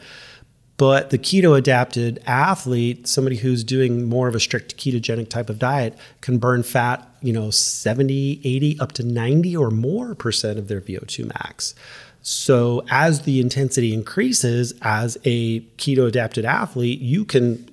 But 0.75 1.11
the 1.11 1.17
keto 1.17 1.57
adapted 1.57 2.21
athlete, 2.25 3.07
somebody 3.07 3.37
who's 3.37 3.63
doing 3.63 4.03
more 4.03 4.27
of 4.27 4.35
a 4.35 4.41
strict 4.41 4.75
ketogenic 4.75 5.29
type 5.29 5.49
of 5.49 5.59
diet, 5.59 5.97
can 6.19 6.39
burn 6.39 6.63
fat, 6.63 7.07
you 7.21 7.31
know, 7.31 7.51
70, 7.51 8.41
80, 8.43 8.79
up 8.81 8.91
to 8.93 9.03
90 9.03 9.55
or 9.55 9.71
more 9.71 10.13
percent 10.13 10.59
of 10.59 10.67
their 10.67 10.81
VO2 10.81 11.27
max. 11.27 11.73
So 12.27 12.83
as 12.89 13.21
the 13.21 13.39
intensity 13.39 13.93
increases 13.93 14.73
as 14.81 15.15
a 15.25 15.59
keto 15.77 16.07
adapted 16.07 16.43
athlete, 16.43 16.99
you 16.99 17.23
can 17.23 17.69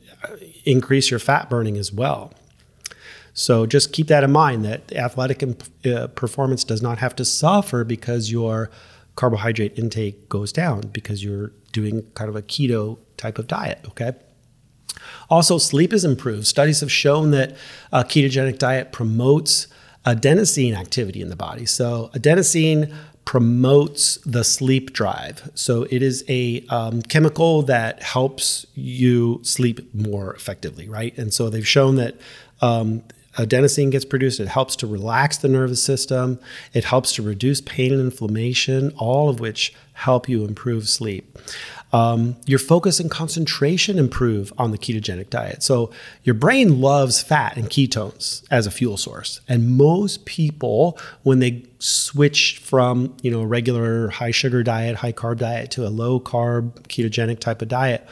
increase 0.67 1.11
your 1.11 1.19
fat 1.19 1.49
burning 1.49 1.79
as 1.79 1.91
well. 1.91 2.35
So 3.33 3.65
just 3.65 3.95
keep 3.95 4.09
that 4.09 4.23
in 4.23 4.31
mind 4.31 4.63
that 4.67 4.93
athletic 4.93 5.43
uh, 5.87 6.09
performance 6.09 6.65
does 6.65 6.83
not 6.83 6.99
have 6.99 7.17
to 7.17 7.25
suffer 7.25 7.83
because 7.83 8.31
your 8.31 8.71
carbohydrate 9.17 9.79
intake 9.79 10.29
goes 10.29 10.53
down 10.53 10.83
because 10.83 11.25
you're 11.25 11.53
doing 11.73 12.03
kind 12.13 12.29
of 12.29 12.37
a 12.37 12.43
keto 12.43 12.99
type 13.17 13.39
of 13.39 13.47
diet, 13.47 13.81
okay? 13.89 14.13
Also, 15.31 15.57
sleep 15.57 15.95
is 15.95 16.05
improved. 16.05 16.47
Studies 16.47 16.81
have 16.81 16.93
shown 16.93 17.31
that 17.31 17.57
a 17.91 18.05
ketogenic 18.05 18.59
diet 18.59 18.93
promotes 18.93 19.67
adenosine 20.05 20.77
activity 20.77 21.23
in 21.23 21.31
the 21.31 21.37
body. 21.37 21.65
So, 21.65 22.11
adenosine 22.13 22.95
promotes 23.25 24.17
the 24.27 24.45
sleep 24.45 24.93
drive. 24.93 25.51
So 25.55 25.87
it 25.91 26.03
is 26.03 26.25
a 26.29 26.65
um, 26.69 27.03
chemical 27.03 27.63
that 27.63 28.03
helps 28.03 28.67
you 28.75 29.41
sleep 29.43 29.95
more 29.95 30.35
effectively, 30.35 30.89
right? 30.89 31.17
And 31.17 31.33
so 31.33 31.49
they've 31.49 31.67
shown 31.67 31.97
that 31.97 32.17
um, 32.61 33.03
adenosine 33.37 33.91
gets 33.91 34.05
produced. 34.05 34.41
It 34.41 34.49
helps 34.49 34.77
to 34.77 34.87
relax 34.87 35.39
the 35.39 35.49
nervous 35.49 35.83
system. 35.83 36.39
It 36.75 36.85
helps 36.85 37.13
to 37.15 37.23
reduce 37.23 37.61
pain 37.61 37.93
and 37.93 38.01
inflammation, 38.01 38.93
all 38.97 39.29
of 39.29 39.41
which 39.41 39.73
help 39.95 40.29
you 40.29 40.45
improve 40.45 40.89
sleep. 40.89 41.39
Um, 41.93 42.37
your 42.47 42.59
focus 42.59 43.01
and 43.01 43.11
concentration 43.11 43.99
improve 43.99 44.51
on 44.57 44.71
the 44.71 44.79
ketogenic 44.79 45.29
diet. 45.29 45.63
So 45.63 45.91
your 46.23 46.35
brain 46.35 46.81
loves 46.81 47.23
fat 47.23 47.57
and 47.59 47.69
ketones 47.69 48.43
as 48.51 48.67
a 48.67 48.71
fuel 48.71 48.97
source, 48.97 49.41
and 49.47 49.77
most 49.77 50.25
people, 50.25 50.99
when 51.23 51.41
they 51.41 51.65
switch 51.79 52.59
from 52.59 53.15
you 53.23 53.31
know 53.31 53.41
a 53.41 53.47
regular 53.47 54.09
high 54.09 54.31
sugar 54.31 54.63
diet, 54.63 54.97
high 54.97 55.13
carb 55.13 55.39
diet 55.39 55.71
to 55.73 55.87
a 55.87 55.91
low 55.91 56.19
carb 56.19 56.73
ketogenic 56.85 57.41
type 57.41 57.61
of 57.61 57.69
diet, 57.69 58.07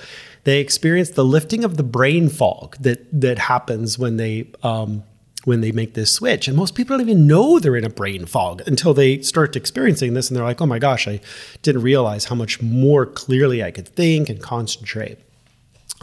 they 0.44 0.60
experience 0.60 1.10
the 1.10 1.24
lifting 1.24 1.64
of 1.64 1.76
the 1.76 1.82
brain 1.82 2.28
fog 2.28 2.76
that 2.80 3.06
that 3.18 3.38
happens 3.38 3.98
when 3.98 4.16
they 4.18 4.46
um, 4.62 5.02
when 5.44 5.60
they 5.60 5.72
make 5.72 5.94
this 5.94 6.12
switch. 6.12 6.48
And 6.48 6.56
most 6.56 6.74
people 6.74 6.96
don't 6.96 7.08
even 7.08 7.26
know 7.26 7.58
they're 7.58 7.76
in 7.76 7.84
a 7.84 7.90
brain 7.90 8.26
fog 8.26 8.62
until 8.66 8.94
they 8.94 9.22
start 9.22 9.56
experiencing 9.56 10.14
this 10.14 10.28
and 10.28 10.36
they're 10.36 10.44
like, 10.44 10.60
oh 10.60 10.66
my 10.66 10.78
gosh, 10.78 11.08
I 11.08 11.20
didn't 11.62 11.82
realize 11.82 12.26
how 12.26 12.34
much 12.34 12.60
more 12.60 13.06
clearly 13.06 13.62
I 13.62 13.70
could 13.70 13.88
think 13.88 14.28
and 14.28 14.40
concentrate. 14.40 15.18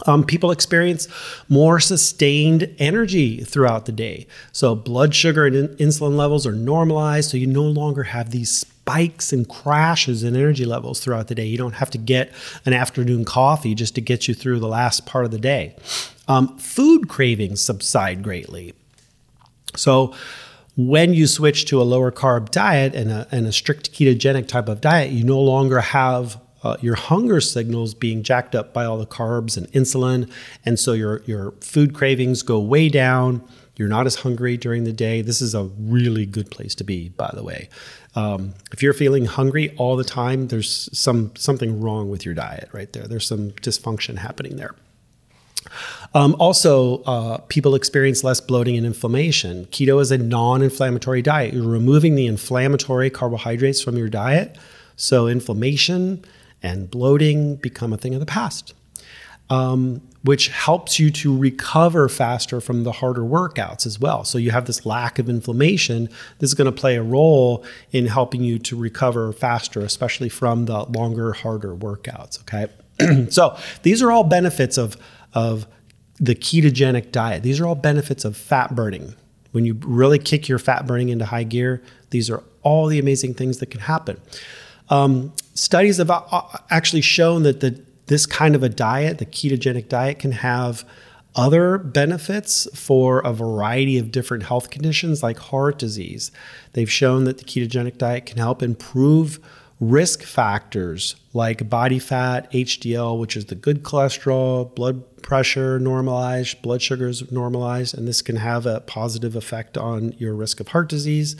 Um, 0.06 0.22
people 0.22 0.52
experience 0.52 1.08
more 1.48 1.80
sustained 1.80 2.72
energy 2.78 3.42
throughout 3.42 3.86
the 3.86 3.92
day. 3.92 4.28
So, 4.52 4.76
blood 4.76 5.12
sugar 5.12 5.44
and 5.44 5.56
in- 5.56 5.76
insulin 5.76 6.16
levels 6.16 6.46
are 6.46 6.52
normalized. 6.52 7.30
So, 7.30 7.36
you 7.36 7.48
no 7.48 7.64
longer 7.64 8.04
have 8.04 8.30
these 8.30 8.48
spikes 8.48 9.32
and 9.32 9.48
crashes 9.48 10.22
in 10.22 10.36
energy 10.36 10.64
levels 10.64 11.00
throughout 11.00 11.26
the 11.26 11.34
day. 11.34 11.46
You 11.46 11.58
don't 11.58 11.74
have 11.74 11.90
to 11.90 11.98
get 11.98 12.32
an 12.64 12.74
afternoon 12.74 13.24
coffee 13.24 13.74
just 13.74 13.96
to 13.96 14.00
get 14.00 14.28
you 14.28 14.34
through 14.34 14.60
the 14.60 14.68
last 14.68 15.04
part 15.04 15.24
of 15.24 15.32
the 15.32 15.38
day. 15.38 15.74
Um, 16.28 16.56
food 16.58 17.08
cravings 17.08 17.60
subside 17.60 18.22
greatly. 18.22 18.74
So, 19.78 20.14
when 20.76 21.12
you 21.12 21.26
switch 21.26 21.64
to 21.66 21.82
a 21.82 21.82
lower 21.82 22.12
carb 22.12 22.50
diet 22.50 22.94
and 22.94 23.10
a, 23.10 23.26
and 23.32 23.48
a 23.48 23.52
strict 23.52 23.92
ketogenic 23.92 24.46
type 24.46 24.68
of 24.68 24.80
diet, 24.80 25.10
you 25.10 25.24
no 25.24 25.40
longer 25.40 25.80
have 25.80 26.40
uh, 26.62 26.76
your 26.80 26.94
hunger 26.94 27.40
signals 27.40 27.94
being 27.94 28.22
jacked 28.22 28.54
up 28.54 28.72
by 28.72 28.84
all 28.84 28.96
the 28.96 29.06
carbs 29.06 29.56
and 29.56 29.70
insulin. 29.72 30.30
And 30.64 30.78
so 30.78 30.92
your, 30.92 31.22
your 31.24 31.52
food 31.60 31.94
cravings 31.94 32.42
go 32.42 32.60
way 32.60 32.88
down. 32.88 33.42
You're 33.76 33.88
not 33.88 34.06
as 34.06 34.16
hungry 34.16 34.56
during 34.56 34.84
the 34.84 34.92
day. 34.92 35.22
This 35.22 35.40
is 35.40 35.54
a 35.54 35.64
really 35.64 36.26
good 36.26 36.50
place 36.50 36.74
to 36.76 36.84
be, 36.84 37.10
by 37.10 37.30
the 37.32 37.44
way. 37.44 37.68
Um, 38.14 38.54
if 38.72 38.82
you're 38.82 38.92
feeling 38.92 39.26
hungry 39.26 39.74
all 39.76 39.96
the 39.96 40.04
time, 40.04 40.48
there's 40.48 40.88
some 40.96 41.30
something 41.36 41.80
wrong 41.80 42.10
with 42.10 42.24
your 42.24 42.34
diet 42.34 42.68
right 42.72 42.92
there. 42.92 43.06
There's 43.06 43.26
some 43.26 43.52
dysfunction 43.52 44.18
happening 44.18 44.56
there. 44.56 44.74
Um, 46.14 46.34
also, 46.38 47.02
uh, 47.04 47.38
people 47.48 47.74
experience 47.74 48.24
less 48.24 48.40
bloating 48.40 48.76
and 48.76 48.86
inflammation. 48.86 49.66
Keto 49.66 50.00
is 50.00 50.10
a 50.10 50.18
non 50.18 50.62
inflammatory 50.62 51.22
diet. 51.22 51.54
You're 51.54 51.68
removing 51.68 52.14
the 52.14 52.26
inflammatory 52.26 53.10
carbohydrates 53.10 53.82
from 53.82 53.96
your 53.96 54.08
diet. 54.08 54.56
So, 54.96 55.26
inflammation 55.28 56.24
and 56.62 56.90
bloating 56.90 57.56
become 57.56 57.92
a 57.92 57.96
thing 57.96 58.14
of 58.14 58.20
the 58.20 58.26
past. 58.26 58.74
um, 59.50 60.02
which 60.22 60.48
helps 60.48 60.98
you 60.98 61.10
to 61.10 61.36
recover 61.36 62.08
faster 62.08 62.60
from 62.60 62.84
the 62.84 62.92
harder 62.92 63.22
workouts 63.22 63.86
as 63.86 63.98
well. 63.98 64.24
So 64.24 64.36
you 64.36 64.50
have 64.50 64.66
this 64.66 64.84
lack 64.84 65.18
of 65.18 65.28
inflammation. 65.28 66.08
This 66.38 66.50
is 66.50 66.54
going 66.54 66.66
to 66.66 66.72
play 66.72 66.96
a 66.96 67.02
role 67.02 67.64
in 67.92 68.06
helping 68.06 68.42
you 68.42 68.58
to 68.58 68.76
recover 68.76 69.32
faster, 69.32 69.80
especially 69.80 70.28
from 70.28 70.66
the 70.66 70.82
longer, 70.84 71.32
harder 71.32 71.74
workouts. 71.74 72.40
Okay. 72.40 73.26
so 73.30 73.56
these 73.82 74.02
are 74.02 74.10
all 74.10 74.24
benefits 74.24 74.76
of, 74.76 74.96
of 75.34 75.66
the 76.18 76.34
ketogenic 76.34 77.12
diet. 77.12 77.42
These 77.42 77.60
are 77.60 77.66
all 77.66 77.74
benefits 77.74 78.24
of 78.24 78.36
fat 78.36 78.74
burning. 78.74 79.14
When 79.52 79.64
you 79.64 79.78
really 79.82 80.18
kick 80.18 80.48
your 80.48 80.58
fat 80.58 80.86
burning 80.86 81.08
into 81.08 81.24
high 81.26 81.44
gear, 81.44 81.82
these 82.10 82.28
are 82.28 82.42
all 82.62 82.86
the 82.86 82.98
amazing 82.98 83.34
things 83.34 83.58
that 83.58 83.66
can 83.66 83.80
happen. 83.80 84.20
Um, 84.90 85.32
studies 85.54 85.98
have 85.98 86.10
uh, 86.10 86.42
actually 86.70 87.02
shown 87.02 87.42
that 87.42 87.60
the 87.60 87.82
this 88.06 88.24
kind 88.24 88.54
of 88.54 88.62
a 88.62 88.70
diet, 88.70 89.18
the 89.18 89.26
ketogenic 89.26 89.88
diet, 89.88 90.18
can 90.18 90.32
have 90.32 90.84
other 91.36 91.78
benefits 91.78 92.66
for 92.74 93.20
a 93.20 93.32
variety 93.32 93.98
of 93.98 94.10
different 94.10 94.44
health 94.44 94.70
conditions 94.70 95.22
like 95.22 95.38
heart 95.38 95.78
disease. 95.78 96.32
They've 96.72 96.90
shown 96.90 97.24
that 97.24 97.38
the 97.38 97.44
ketogenic 97.44 97.98
diet 97.98 98.26
can 98.26 98.38
help 98.38 98.62
improve 98.62 99.38
risk 99.80 100.22
factors 100.22 101.14
like 101.32 101.68
body 101.70 101.98
fat, 101.98 102.50
HDL, 102.52 103.18
which 103.18 103.36
is 103.36 103.46
the 103.46 103.54
good 103.54 103.82
cholesterol, 103.82 104.74
blood 104.74 105.22
pressure 105.22 105.78
normalized, 105.78 106.60
blood 106.62 106.82
sugars 106.82 107.30
normalized, 107.30 107.96
and 107.96 108.08
this 108.08 108.22
can 108.22 108.36
have 108.36 108.66
a 108.66 108.80
positive 108.80 109.36
effect 109.36 109.78
on 109.78 110.12
your 110.18 110.34
risk 110.34 110.58
of 110.60 110.68
heart 110.68 110.88
disease. 110.88 111.36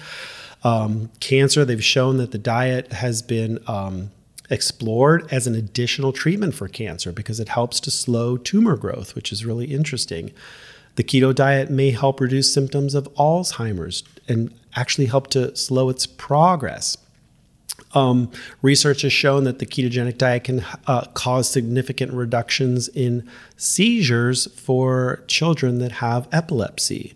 Um, 0.63 1.11
cancer, 1.21 1.65
they've 1.65 1.83
shown 1.83 2.17
that 2.19 2.31
the 2.31 2.39
diet 2.39 2.93
has 2.93 3.23
been 3.23 3.59
um, 3.67 4.11
explored 4.51 5.27
as 5.33 5.47
an 5.47 5.55
additional 5.55 6.13
treatment 6.13 6.55
for 6.55 6.69
cancer 6.69 7.13
because 7.13 7.41
it 7.41 7.49
helps 7.49 7.81
to 7.81 7.91
slow 7.91 8.37
tumor 8.37 8.77
growth, 8.77 9.15
which 9.15 9.33
is 9.33 9.45
really 9.45 9.67
interesting. 9.67 10.33
The 10.97 11.05
keto 11.05 11.35
diet 11.35 11.71
may 11.71 11.91
help 11.93 12.21
reduce 12.21 12.53
symptoms 12.53 12.95
of 12.95 13.13
Alzheimer's 13.15 14.03
and 14.27 14.53
actually 14.75 15.07
help 15.07 15.29
to 15.29 15.55
slow 15.55 15.89
its 15.89 16.07
progress. 16.07 16.97
Um, 17.95 18.31
research 18.61 19.03
has 19.03 19.13
shown 19.13 19.45
that 19.45 19.59
the 19.59 19.67
ketogenic 19.67 20.19
diet 20.19 20.45
can 20.45 20.65
uh, 20.87 21.07
cause 21.15 21.49
significant 21.49 22.13
reductions 22.13 22.89
in 22.89 23.29
seizures 23.57 24.47
for 24.61 25.25
children 25.27 25.79
that 25.79 25.93
have 25.93 26.29
epilepsy. 26.33 27.15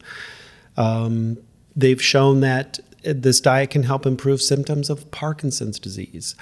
Um, 0.77 1.39
they've 1.77 2.03
shown 2.03 2.41
that 2.41 2.79
this 3.05 3.41
diet 3.41 3.71
can 3.71 3.83
help 3.83 4.07
improve 4.07 4.41
symptoms 4.41 4.89
of 4.89 5.11
Parkinson's 5.11 5.79
disease. 5.79 6.35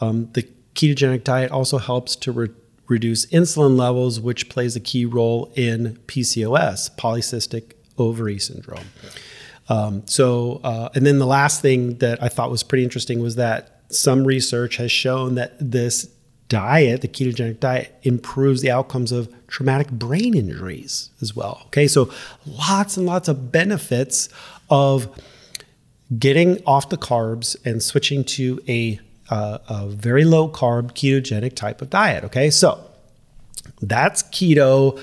Um, 0.00 0.30
the 0.32 0.48
ketogenic 0.74 1.24
diet 1.24 1.50
also 1.50 1.78
helps 1.78 2.16
to 2.16 2.32
re- 2.32 2.48
reduce 2.88 3.26
insulin 3.26 3.76
levels, 3.76 4.20
which 4.20 4.48
plays 4.48 4.76
a 4.76 4.80
key 4.80 5.04
role 5.04 5.52
in 5.54 5.98
PCOS, 6.06 6.96
polycystic 6.96 7.72
ovary 7.98 8.38
syndrome. 8.38 8.86
Um, 9.68 10.02
so, 10.06 10.60
uh, 10.62 10.88
and 10.94 11.04
then 11.04 11.18
the 11.18 11.26
last 11.26 11.60
thing 11.60 11.98
that 11.98 12.22
I 12.22 12.28
thought 12.28 12.50
was 12.50 12.62
pretty 12.62 12.84
interesting 12.84 13.20
was 13.20 13.36
that 13.36 13.80
some 13.88 14.24
research 14.24 14.76
has 14.76 14.92
shown 14.92 15.34
that 15.36 15.56
this 15.58 16.08
diet, 16.48 17.00
the 17.00 17.08
ketogenic 17.08 17.60
diet, 17.60 17.94
improves 18.02 18.62
the 18.62 18.70
outcomes 18.70 19.12
of 19.12 19.32
traumatic 19.48 19.90
brain 19.90 20.34
injuries 20.34 21.10
as 21.20 21.34
well. 21.34 21.62
Okay, 21.66 21.88
so 21.88 22.10
lots 22.46 22.96
and 22.96 23.06
lots 23.06 23.28
of 23.28 23.50
benefits 23.50 24.28
of 24.70 25.08
getting 26.18 26.62
off 26.64 26.88
the 26.88 26.96
carbs 26.96 27.56
and 27.64 27.82
switching 27.82 28.24
to 28.24 28.60
a 28.68 29.00
a, 29.28 29.60
a 29.68 29.86
very 29.88 30.24
low 30.24 30.48
carb 30.48 30.92
ketogenic 30.92 31.56
type 31.56 31.82
of 31.82 31.90
diet. 31.90 32.22
Okay, 32.24 32.48
so 32.50 32.84
that's 33.80 34.22
keto. 34.24 35.00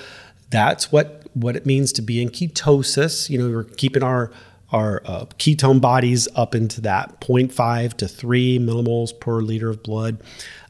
That's 0.50 0.90
what 0.90 1.26
what 1.34 1.56
it 1.56 1.66
means 1.66 1.92
to 1.92 2.02
be 2.02 2.22
in 2.22 2.30
ketosis. 2.30 3.28
You 3.28 3.38
know, 3.38 3.50
we're 3.50 3.64
keeping 3.64 4.02
our 4.02 4.30
our 4.74 5.00
uh, 5.04 5.24
ketone 5.38 5.80
bodies 5.80 6.26
up 6.34 6.52
into 6.52 6.80
that 6.80 7.20
0.5 7.20 7.94
to 7.94 8.08
3 8.08 8.58
millimoles 8.58 9.18
per 9.18 9.40
liter 9.40 9.70
of 9.70 9.84
blood. 9.84 10.20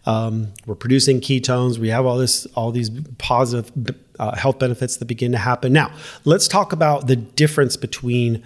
Um, 0.05 0.53
we're 0.67 0.75
producing 0.75 1.23
ketones. 1.23 1.79
We 1.79 1.89
have 1.89 2.05
all 2.05 2.19
this, 2.19 2.45
all 2.55 2.71
these 2.71 2.91
positive 3.17 3.73
uh, 4.19 4.37
health 4.37 4.59
benefits 4.59 4.99
that 4.99 5.07
begin 5.07 5.33
to 5.33 5.39
happen. 5.39 5.73
Now, 5.73 5.91
let's 6.27 6.47
talk 6.47 6.75
about 6.75 7.07
the 7.07 7.17
difference 7.17 7.79
between 7.79 8.43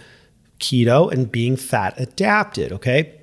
keto 0.61 1.12
and 1.12 1.30
being 1.30 1.56
fat 1.56 1.98
adapted. 1.98 2.72
Okay, 2.72 3.17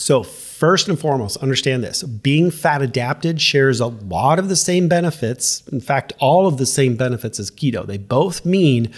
so, 0.00 0.22
first 0.22 0.88
and 0.88 0.98
foremost, 0.98 1.36
understand 1.38 1.84
this 1.84 2.02
being 2.02 2.50
fat 2.50 2.82
adapted 2.82 3.40
shares 3.40 3.80
a 3.80 3.86
lot 3.86 4.38
of 4.38 4.48
the 4.48 4.56
same 4.56 4.88
benefits. 4.88 5.66
In 5.68 5.80
fact, 5.80 6.12
all 6.18 6.46
of 6.46 6.58
the 6.58 6.66
same 6.66 6.96
benefits 6.96 7.38
as 7.38 7.50
keto. 7.50 7.86
They 7.86 7.98
both 7.98 8.44
mean 8.44 8.92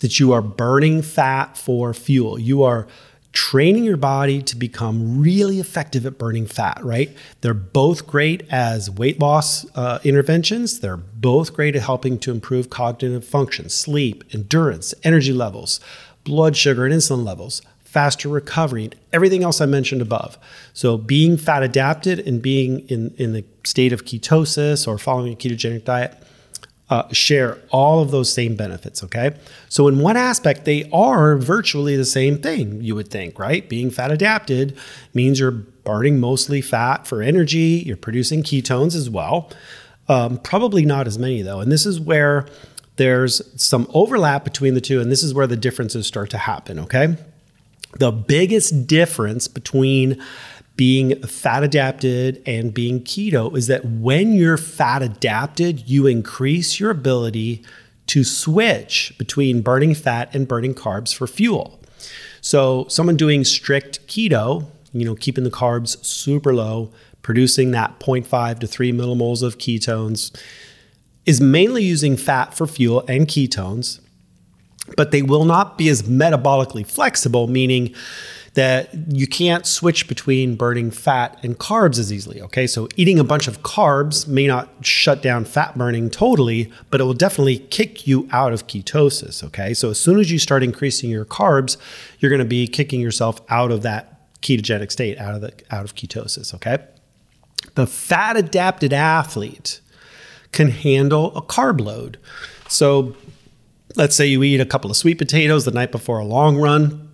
that 0.00 0.18
you 0.18 0.32
are 0.32 0.42
burning 0.42 1.02
fat 1.02 1.56
for 1.56 1.92
fuel. 1.92 2.38
You 2.38 2.62
are 2.62 2.86
training 3.32 3.84
your 3.84 3.98
body 3.98 4.40
to 4.40 4.56
become 4.56 5.20
really 5.20 5.60
effective 5.60 6.06
at 6.06 6.16
burning 6.16 6.46
fat, 6.46 6.82
right? 6.82 7.14
They're 7.42 7.52
both 7.52 8.06
great 8.06 8.42
as 8.50 8.90
weight 8.90 9.20
loss 9.20 9.66
uh, 9.76 9.98
interventions. 10.04 10.80
They're 10.80 10.96
both 10.96 11.52
great 11.52 11.76
at 11.76 11.82
helping 11.82 12.18
to 12.20 12.30
improve 12.30 12.70
cognitive 12.70 13.26
function, 13.26 13.68
sleep, 13.68 14.24
endurance, 14.32 14.94
energy 15.04 15.34
levels, 15.34 15.80
blood 16.24 16.56
sugar 16.56 16.86
and 16.86 16.94
insulin 16.94 17.26
levels, 17.26 17.60
faster 17.96 18.28
recovery, 18.28 18.84
and 18.84 18.94
everything 19.10 19.42
else 19.42 19.58
I 19.62 19.64
mentioned 19.64 20.02
above. 20.02 20.36
So, 20.74 20.98
being 20.98 21.38
fat 21.38 21.62
adapted 21.62 22.18
and 22.28 22.42
being 22.42 22.80
in, 22.90 23.14
in 23.16 23.32
the 23.32 23.42
state 23.64 23.90
of 23.90 24.04
ketosis 24.04 24.86
or 24.86 24.98
following 24.98 25.32
a 25.32 25.36
ketogenic 25.36 25.84
diet 25.84 26.14
uh, 26.90 27.10
share 27.10 27.56
all 27.70 28.02
of 28.02 28.10
those 28.10 28.30
same 28.30 28.54
benefits, 28.54 29.02
okay? 29.02 29.34
So, 29.70 29.88
in 29.88 30.00
one 30.00 30.18
aspect, 30.18 30.66
they 30.66 30.90
are 30.92 31.38
virtually 31.38 31.96
the 31.96 32.04
same 32.04 32.36
thing, 32.36 32.82
you 32.82 32.94
would 32.94 33.08
think, 33.08 33.38
right? 33.38 33.66
Being 33.66 33.90
fat 33.90 34.10
adapted 34.10 34.76
means 35.14 35.40
you're 35.40 35.52
burning 35.52 36.20
mostly 36.20 36.60
fat 36.60 37.06
for 37.06 37.22
energy, 37.22 37.82
you're 37.86 37.96
producing 37.96 38.42
ketones 38.42 38.94
as 38.94 39.08
well. 39.08 39.50
Um, 40.06 40.36
probably 40.36 40.84
not 40.84 41.06
as 41.06 41.18
many, 41.18 41.40
though. 41.40 41.60
And 41.60 41.72
this 41.72 41.86
is 41.86 41.98
where 41.98 42.44
there's 42.96 43.40
some 43.58 43.86
overlap 43.94 44.44
between 44.44 44.74
the 44.74 44.82
two, 44.82 45.00
and 45.00 45.10
this 45.10 45.22
is 45.22 45.32
where 45.32 45.46
the 45.46 45.56
differences 45.56 46.06
start 46.06 46.28
to 46.28 46.38
happen, 46.38 46.78
okay? 46.80 47.16
The 47.98 48.12
biggest 48.12 48.86
difference 48.86 49.48
between 49.48 50.22
being 50.76 51.20
fat 51.22 51.62
adapted 51.62 52.42
and 52.44 52.74
being 52.74 53.00
keto 53.00 53.56
is 53.56 53.66
that 53.68 53.84
when 53.84 54.34
you're 54.34 54.58
fat 54.58 55.02
adapted, 55.02 55.88
you 55.88 56.06
increase 56.06 56.78
your 56.78 56.90
ability 56.90 57.64
to 58.08 58.22
switch 58.22 59.14
between 59.18 59.62
burning 59.62 59.94
fat 59.94 60.34
and 60.34 60.46
burning 60.46 60.74
carbs 60.74 61.14
for 61.14 61.26
fuel. 61.26 61.80
So, 62.42 62.86
someone 62.88 63.16
doing 63.16 63.42
strict 63.44 64.06
keto, 64.06 64.66
you 64.92 65.04
know, 65.04 65.14
keeping 65.14 65.44
the 65.44 65.50
carbs 65.50 66.04
super 66.04 66.54
low, 66.54 66.92
producing 67.22 67.70
that 67.72 67.98
0.5 67.98 68.60
to 68.60 68.66
3 68.66 68.92
millimoles 68.92 69.42
of 69.42 69.58
ketones, 69.58 70.38
is 71.24 71.40
mainly 71.40 71.82
using 71.82 72.16
fat 72.16 72.54
for 72.54 72.66
fuel 72.66 73.04
and 73.08 73.26
ketones 73.26 74.00
but 74.96 75.10
they 75.10 75.22
will 75.22 75.44
not 75.44 75.78
be 75.78 75.88
as 75.88 76.02
metabolically 76.02 76.86
flexible, 76.86 77.48
meaning 77.48 77.94
that 78.56 78.88
you 79.08 79.26
can't 79.26 79.66
switch 79.66 80.08
between 80.08 80.56
burning 80.56 80.90
fat 80.90 81.38
and 81.42 81.58
carbs 81.58 81.98
as 81.98 82.10
easily. 82.10 82.40
Okay, 82.40 82.66
so 82.66 82.88
eating 82.96 83.18
a 83.18 83.24
bunch 83.24 83.46
of 83.46 83.62
carbs 83.62 84.26
may 84.26 84.46
not 84.46 84.70
shut 84.80 85.20
down 85.20 85.44
fat 85.44 85.76
burning 85.76 86.08
totally, 86.08 86.72
but 86.90 86.98
it 86.98 87.04
will 87.04 87.12
definitely 87.12 87.58
kick 87.58 88.06
you 88.06 88.26
out 88.32 88.54
of 88.54 88.66
ketosis. 88.66 89.44
Okay, 89.44 89.74
so 89.74 89.90
as 89.90 90.00
soon 90.00 90.18
as 90.18 90.30
you 90.30 90.38
start 90.38 90.62
increasing 90.62 91.10
your 91.10 91.26
carbs, 91.26 91.76
you're 92.18 92.30
going 92.30 92.38
to 92.38 92.46
be 92.46 92.66
kicking 92.66 92.98
yourself 92.98 93.42
out 93.50 93.70
of 93.70 93.82
that 93.82 94.14
ketogenic 94.40 94.90
state, 94.90 95.18
out 95.18 95.34
of 95.34 95.42
the 95.42 95.52
out 95.70 95.84
of 95.84 95.94
ketosis. 95.94 96.54
Okay, 96.54 96.78
the 97.74 97.86
fat 97.86 98.38
adapted 98.38 98.94
athlete 98.94 99.80
can 100.52 100.70
handle 100.70 101.36
a 101.36 101.42
carb 101.42 101.78
load. 101.78 102.18
So 102.68 103.14
let's 103.96 104.14
say 104.14 104.26
you 104.26 104.42
eat 104.42 104.60
a 104.60 104.66
couple 104.66 104.90
of 104.90 104.96
sweet 104.96 105.18
potatoes 105.18 105.64
the 105.64 105.70
night 105.70 105.90
before 105.90 106.18
a 106.18 106.24
long 106.24 106.56
run. 106.56 107.10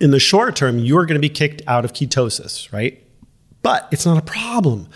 In 0.00 0.10
the 0.10 0.20
short 0.20 0.56
term, 0.56 0.78
you're 0.78 1.06
going 1.06 1.20
to 1.20 1.20
be 1.20 1.28
kicked 1.28 1.62
out 1.66 1.84
of 1.84 1.92
ketosis, 1.92 2.72
right? 2.72 3.02
But 3.62 3.88
it's 3.90 4.06
not 4.06 4.18
a 4.18 4.22
problem 4.22 4.88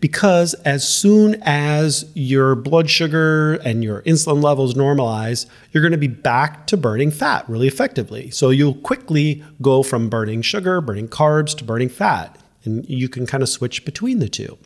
because 0.00 0.54
as 0.54 0.86
soon 0.86 1.36
as 1.42 2.10
your 2.14 2.54
blood 2.54 2.90
sugar 2.90 3.54
and 3.64 3.84
your 3.84 4.02
insulin 4.02 4.42
levels 4.42 4.74
normalize, 4.74 5.46
you're 5.72 5.82
going 5.82 5.92
to 5.92 5.98
be 5.98 6.08
back 6.08 6.66
to 6.68 6.76
burning 6.76 7.10
fat 7.10 7.48
really 7.48 7.66
effectively. 7.66 8.30
So 8.30 8.50
you'll 8.50 8.74
quickly 8.74 9.44
go 9.60 9.82
from 9.82 10.08
burning 10.08 10.42
sugar, 10.42 10.80
burning 10.80 11.08
carbs 11.08 11.56
to 11.58 11.64
burning 11.64 11.88
fat, 11.88 12.38
and 12.64 12.88
you 12.88 13.08
can 13.08 13.26
kind 13.26 13.42
of 13.42 13.48
switch 13.48 13.84
between 13.84 14.18
the 14.18 14.28
two. 14.28 14.58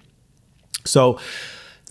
So 0.85 1.19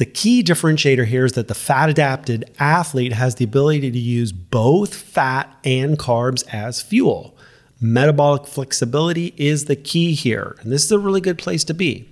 the 0.02 0.06
key 0.08 0.42
differentiator 0.42 1.06
here 1.06 1.26
is 1.26 1.34
that 1.34 1.48
the 1.48 1.54
fat 1.54 1.88
adapted 1.88 2.50
athlete 2.58 3.14
has 3.14 3.36
the 3.36 3.46
ability 3.46 3.92
to 3.92 4.00
use 4.00 4.32
both 4.32 4.96
fat 4.96 5.56
and 5.64 6.00
carbs 6.00 6.44
as 6.52 6.82
fuel. 6.82 7.38
Metabolic 7.80 8.48
flexibility 8.48 9.32
is 9.38 9.66
the 9.66 9.76
key 9.76 10.16
here, 10.16 10.56
and 10.62 10.72
this 10.72 10.84
is 10.84 10.92
a 10.92 10.98
really 10.98 11.22
good 11.22 11.38
place 11.38 11.64
to 11.66 11.76
be. 11.76 12.10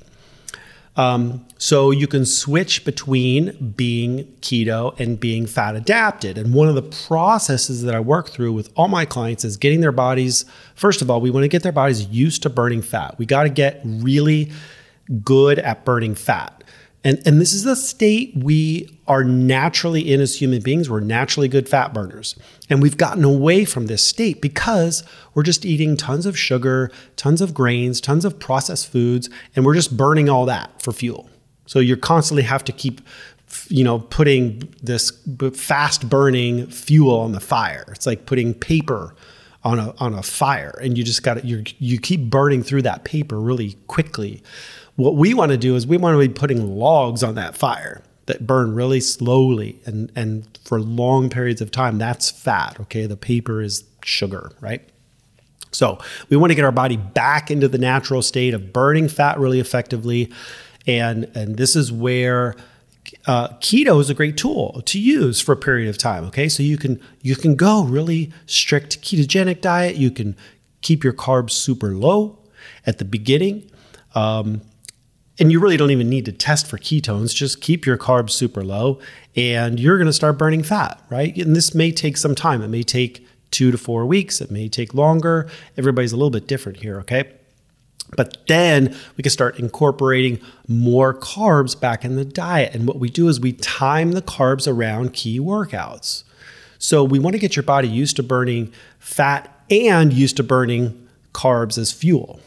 Um, 0.97 1.47
so 1.57 1.89
you 1.89 2.05
can 2.05 2.27
switch 2.27 2.85
between 2.85 3.73
being 3.75 4.25
keto 4.41 4.95
and 4.99 5.19
being 5.19 5.47
fat 5.47 5.75
adapted. 5.75 6.37
And 6.37 6.53
one 6.53 6.67
of 6.67 6.75
the 6.75 6.83
processes 7.07 7.81
that 7.81 7.95
I 7.95 8.01
work 8.01 8.29
through 8.29 8.53
with 8.53 8.71
all 8.75 8.87
my 8.87 9.05
clients 9.05 9.43
is 9.43 9.57
getting 9.57 9.81
their 9.81 9.91
bodies, 9.91 10.45
first 10.75 11.01
of 11.01 11.09
all, 11.09 11.21
we 11.21 11.31
want 11.31 11.43
to 11.43 11.47
get 11.47 11.63
their 11.63 11.71
bodies 11.71 12.05
used 12.05 12.43
to 12.43 12.51
burning 12.51 12.83
fat. 12.83 13.17
We 13.17 13.25
got 13.25 13.43
to 13.45 13.49
get 13.49 13.81
really 13.83 14.51
good 15.23 15.57
at 15.57 15.85
burning 15.85 16.13
fat. 16.13 16.58
And, 17.03 17.21
and 17.25 17.39
this 17.39 17.53
is 17.53 17.63
the 17.63 17.75
state 17.75 18.33
we 18.35 18.99
are 19.07 19.23
naturally 19.23 20.11
in 20.11 20.19
as 20.19 20.41
human 20.41 20.61
beings. 20.61 20.89
We're 20.89 20.99
naturally 20.99 21.47
good 21.47 21.69
fat 21.69 21.93
burners. 21.93 22.35
And 22.69 22.81
we've 22.81 22.97
gotten 22.97 23.23
away 23.23 23.63
from 23.65 23.85
this 23.85 24.03
state 24.03 24.41
because 24.41 25.03
we're 25.33 25.43
just 25.43 25.65
eating 25.65 25.95
tons 25.95 26.25
of 26.25 26.37
sugar, 26.37 26.91
tons 27.15 27.41
of 27.41 27.53
grains, 27.53 28.01
tons 28.01 28.25
of 28.25 28.39
processed 28.39 28.91
foods, 28.91 29.29
and 29.55 29.65
we're 29.65 29.75
just 29.75 29.95
burning 29.95 30.29
all 30.29 30.45
that 30.45 30.81
for 30.81 30.91
fuel. 30.91 31.29
So 31.65 31.79
you 31.79 31.95
constantly 31.95 32.43
have 32.43 32.63
to 32.65 32.71
keep 32.71 33.01
you 33.67 33.83
know 33.83 33.99
putting 33.99 34.71
this 34.83 35.11
fast 35.53 36.09
burning 36.09 36.67
fuel 36.67 37.19
on 37.19 37.31
the 37.31 37.39
fire. 37.39 37.85
It's 37.89 38.05
like 38.05 38.25
putting 38.25 38.53
paper 38.53 39.15
on 39.63 39.79
a 39.79 39.93
on 39.97 40.13
a 40.13 40.23
fire 40.23 40.77
and 40.81 40.97
you 40.97 41.03
just 41.03 41.23
got 41.23 41.43
you 41.43 41.63
you 41.79 41.99
keep 41.99 42.29
burning 42.29 42.63
through 42.63 42.81
that 42.83 43.03
paper 43.03 43.39
really 43.39 43.75
quickly 43.87 44.41
what 44.99 45.15
we 45.15 45.33
want 45.33 45.51
to 45.51 45.57
do 45.57 45.75
is 45.75 45.87
we 45.87 45.97
want 45.97 46.15
to 46.19 46.27
be 46.27 46.33
putting 46.33 46.77
logs 46.77 47.23
on 47.23 47.35
that 47.35 47.55
fire 47.55 48.03
that 48.25 48.45
burn 48.45 48.75
really 48.75 48.99
slowly 48.99 49.79
and, 49.85 50.11
and 50.15 50.59
for 50.63 50.79
long 50.79 51.29
periods 51.29 51.61
of 51.61 51.71
time. 51.71 51.97
That's 51.97 52.29
fat, 52.29 52.79
okay? 52.81 53.05
The 53.07 53.17
paper 53.17 53.61
is 53.61 53.85
sugar, 54.03 54.51
right? 54.61 54.87
So 55.71 55.99
we 56.29 56.37
want 56.37 56.51
to 56.51 56.55
get 56.55 56.65
our 56.65 56.71
body 56.71 56.97
back 56.97 57.49
into 57.49 57.67
the 57.67 57.77
natural 57.77 58.21
state 58.21 58.53
of 58.53 58.73
burning 58.73 59.07
fat 59.07 59.39
really 59.39 59.59
effectively. 59.59 60.31
And, 60.85 61.25
and 61.33 61.57
this 61.57 61.75
is 61.75 61.91
where 61.91 62.55
uh, 63.25 63.47
keto 63.59 63.99
is 64.01 64.09
a 64.09 64.13
great 64.13 64.37
tool 64.37 64.81
to 64.85 64.99
use 64.99 65.39
for 65.39 65.53
a 65.53 65.57
period 65.57 65.89
of 65.89 65.97
time. 65.97 66.25
Okay, 66.25 66.49
so 66.49 66.61
you 66.61 66.77
can 66.77 67.01
you 67.21 67.35
can 67.35 67.55
go 67.55 67.83
really 67.83 68.31
strict 68.45 69.01
ketogenic 69.01 69.61
diet. 69.61 69.95
You 69.95 70.11
can 70.11 70.35
keep 70.81 71.03
your 71.03 71.13
carbs 71.13 71.51
super 71.51 71.95
low 71.95 72.37
at 72.85 72.99
the 72.99 73.05
beginning. 73.05 73.69
Um, 74.13 74.61
and 75.39 75.51
you 75.51 75.59
really 75.59 75.77
don't 75.77 75.91
even 75.91 76.09
need 76.09 76.25
to 76.25 76.31
test 76.31 76.67
for 76.67 76.77
ketones. 76.77 77.33
Just 77.33 77.61
keep 77.61 77.85
your 77.85 77.97
carbs 77.97 78.31
super 78.31 78.63
low 78.63 78.99
and 79.35 79.79
you're 79.79 79.97
going 79.97 80.07
to 80.07 80.13
start 80.13 80.37
burning 80.37 80.63
fat, 80.63 81.01
right? 81.09 81.35
And 81.37 81.55
this 81.55 81.73
may 81.73 81.91
take 81.91 82.17
some 82.17 82.35
time. 82.35 82.61
It 82.61 82.67
may 82.67 82.83
take 82.83 83.25
two 83.51 83.71
to 83.71 83.77
four 83.77 84.05
weeks. 84.05 84.41
It 84.41 84.51
may 84.51 84.67
take 84.67 84.93
longer. 84.93 85.49
Everybody's 85.77 86.11
a 86.11 86.17
little 86.17 86.29
bit 86.29 86.47
different 86.47 86.79
here, 86.79 86.99
okay? 86.99 87.31
But 88.17 88.37
then 88.47 88.95
we 89.17 89.21
can 89.21 89.31
start 89.31 89.59
incorporating 89.59 90.39
more 90.67 91.13
carbs 91.13 91.79
back 91.79 92.03
in 92.03 92.15
the 92.15 92.25
diet. 92.25 92.73
And 92.73 92.87
what 92.87 92.99
we 92.99 93.09
do 93.09 93.27
is 93.27 93.39
we 93.39 93.53
time 93.53 94.11
the 94.11 94.21
carbs 94.21 94.67
around 94.67 95.13
key 95.13 95.39
workouts. 95.39 96.23
So 96.79 97.03
we 97.03 97.19
want 97.19 97.33
to 97.35 97.39
get 97.39 97.55
your 97.55 97.63
body 97.63 97.87
used 97.87 98.15
to 98.15 98.23
burning 98.23 98.73
fat 98.97 99.63
and 99.69 100.11
used 100.11 100.37
to 100.37 100.43
burning 100.43 101.07
carbs 101.33 101.77
as 101.77 101.91
fuel 101.91 102.39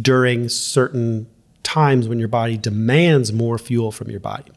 during 0.00 0.48
certain 0.48 1.26
times 1.68 2.08
when 2.08 2.18
your 2.18 2.28
body 2.28 2.56
demands 2.56 3.30
more 3.30 3.58
fuel 3.58 3.92
from 3.92 4.10
your 4.10 4.20
body. 4.20 4.52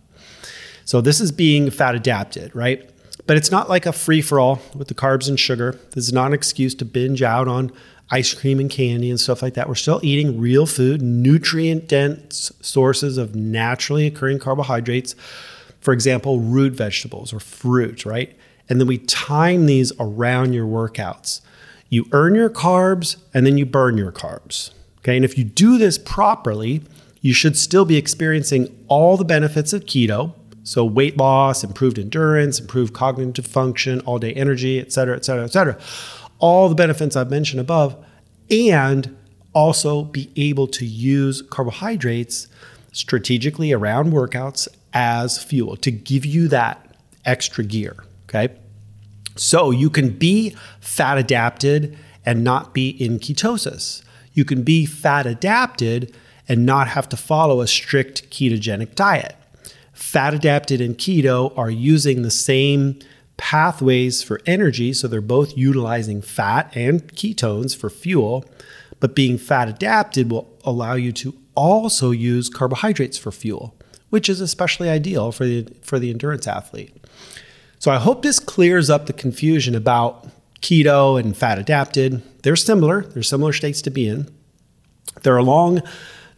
So 0.86 1.02
this 1.02 1.20
is 1.20 1.32
being 1.32 1.70
fat 1.70 1.94
adapted, 1.94 2.56
right? 2.56 2.90
But 3.28 3.36
it's 3.36 3.52
not 3.52 3.70
like 3.70 3.86
a 3.86 3.92
free 3.92 4.22
for 4.22 4.40
all 4.40 4.62
with 4.74 4.88
the 4.88 4.94
carbs 4.94 5.28
and 5.28 5.38
sugar. 5.38 5.78
This 5.94 6.06
is 6.06 6.14
not 6.14 6.28
an 6.28 6.34
excuse 6.34 6.74
to 6.76 6.86
binge 6.86 7.22
out 7.22 7.50
on 7.50 7.72
ice 8.12 8.34
cream 8.34 8.62
and 8.62 8.70
candy 8.70 9.10
and 9.10 9.20
stuff 9.20 9.42
like 9.42 9.56
that. 9.56 9.68
We're 9.68 9.76
still 9.76 10.00
eating 10.04 10.40
real 10.40 10.66
food, 10.66 11.02
nutrient 11.02 11.90
dense 11.90 12.52
sources 12.62 13.18
of 13.18 13.36
naturally 13.36 14.08
occurring 14.08 14.40
carbohydrates. 14.40 15.14
For 15.82 15.94
example, 15.94 16.40
root 16.40 16.74
vegetables 16.74 17.34
or 17.34 17.42
fruit, 17.42 18.06
right? 18.06 18.34
And 18.70 18.80
then 18.80 18.88
we 18.88 19.00
time 19.00 19.66
these 19.66 19.92
around 20.00 20.54
your 20.54 20.66
workouts. 20.66 21.42
You 21.90 22.08
earn 22.14 22.36
your 22.36 22.50
carbs 22.50 23.18
and 23.34 23.46
then 23.46 23.58
you 23.58 23.66
burn 23.66 23.98
your 23.98 24.14
carbs. 24.14 24.72
Okay. 25.02 25.16
And 25.16 25.26
if 25.26 25.38
you 25.38 25.44
do 25.44 25.78
this 25.78 25.98
properly, 25.98 26.82
you 27.22 27.34
should 27.34 27.58
still 27.58 27.86
be 27.86 27.98
experiencing 27.98 28.68
all 28.88 29.18
the 29.18 29.26
benefits 29.26 29.74
of 29.74 29.86
keto. 29.86 30.34
So, 30.64 30.86
weight 30.86 31.18
loss, 31.18 31.64
improved 31.64 31.98
endurance, 31.98 32.60
improved 32.60 32.94
cognitive 32.94 33.48
function, 33.48 34.00
all 34.02 34.20
day 34.20 34.32
energy, 34.34 34.80
et 34.80 34.92
cetera, 34.92 35.16
et 35.16 35.26
cetera, 35.26 35.44
et 35.44 35.52
cetera. 35.52 35.78
All 36.38 36.70
the 36.70 36.76
benefits 36.76 37.16
I've 37.16 37.32
mentioned 37.32 37.60
above, 37.60 37.96
and 38.50 39.18
also 39.54 40.04
be 40.04 40.30
able 40.36 40.68
to 40.68 40.86
use 40.86 41.42
carbohydrates 41.42 42.48
strategically 42.92 43.72
around 43.72 44.14
workouts 44.14 44.68
as 44.94 45.44
fuel 45.44 45.78
to 45.78 45.90
give 45.90 46.26
you 46.26 46.48
that 46.50 46.96
extra 47.26 47.64
gear. 47.64 47.96
Okay. 48.30 48.54
So, 49.38 49.72
you 49.72 49.90
can 49.90 50.12
be 50.12 50.56
fat 50.80 51.18
adapted 51.18 51.98
and 52.24 52.44
not 52.44 52.74
be 52.76 52.90
in 52.90 53.18
ketosis. 53.18 54.04
You 54.34 54.46
can 54.46 54.64
be 54.64 54.86
fat 54.86 55.26
adapted 55.26 56.16
and 56.48 56.66
not 56.66 56.90
have 56.90 57.08
to 57.10 57.18
follow 57.18 57.62
a 57.62 57.68
strict 57.68 58.30
ketogenic 58.30 58.96
diet. 58.96 59.36
Fat 59.94 60.34
adapted 60.34 60.82
and 60.82 60.98
keto 60.98 61.56
are 61.58 61.70
using 61.70 62.22
the 62.22 62.32
same 62.32 63.00
pathways 63.38 64.22
for 64.22 64.42
energy, 64.46 64.94
so 64.94 65.08
they're 65.08 65.22
both 65.22 65.58
utilizing 65.58 66.22
fat 66.22 66.72
and 66.76 67.08
ketones 67.14 67.76
for 67.76 67.90
fuel, 67.90 68.46
but 69.00 69.16
being 69.16 69.38
fat 69.38 69.68
adapted 69.68 70.30
will 70.30 70.48
allow 70.64 70.94
you 70.94 71.12
to 71.12 71.36
also 71.56 72.12
use 72.12 72.50
carbohydrates 72.50 73.18
for 73.18 73.32
fuel, 73.32 73.76
which 74.10 74.30
is 74.30 74.42
especially 74.42 74.90
ideal 74.90 75.32
for 75.32 75.46
the 75.46 75.68
for 75.82 76.00
the 76.00 76.10
endurance 76.10 76.48
athlete. 76.48 76.96
So 77.80 77.92
I 77.92 77.98
hope 77.98 78.22
this 78.22 78.40
clears 78.40 78.90
up 78.90 79.08
the 79.08 79.14
confusion 79.14 79.74
about 79.74 80.28
keto 80.62 81.20
and 81.20 81.36
fat 81.36 81.60
adapted. 81.60 82.22
They're 82.44 82.56
similar, 82.56 83.04
they're 83.04 83.24
similar 83.24 83.54
states 83.54 83.82
to 83.84 83.90
be 83.90 84.08
in. 84.08 84.28
They're 85.24 85.38
along 85.38 85.82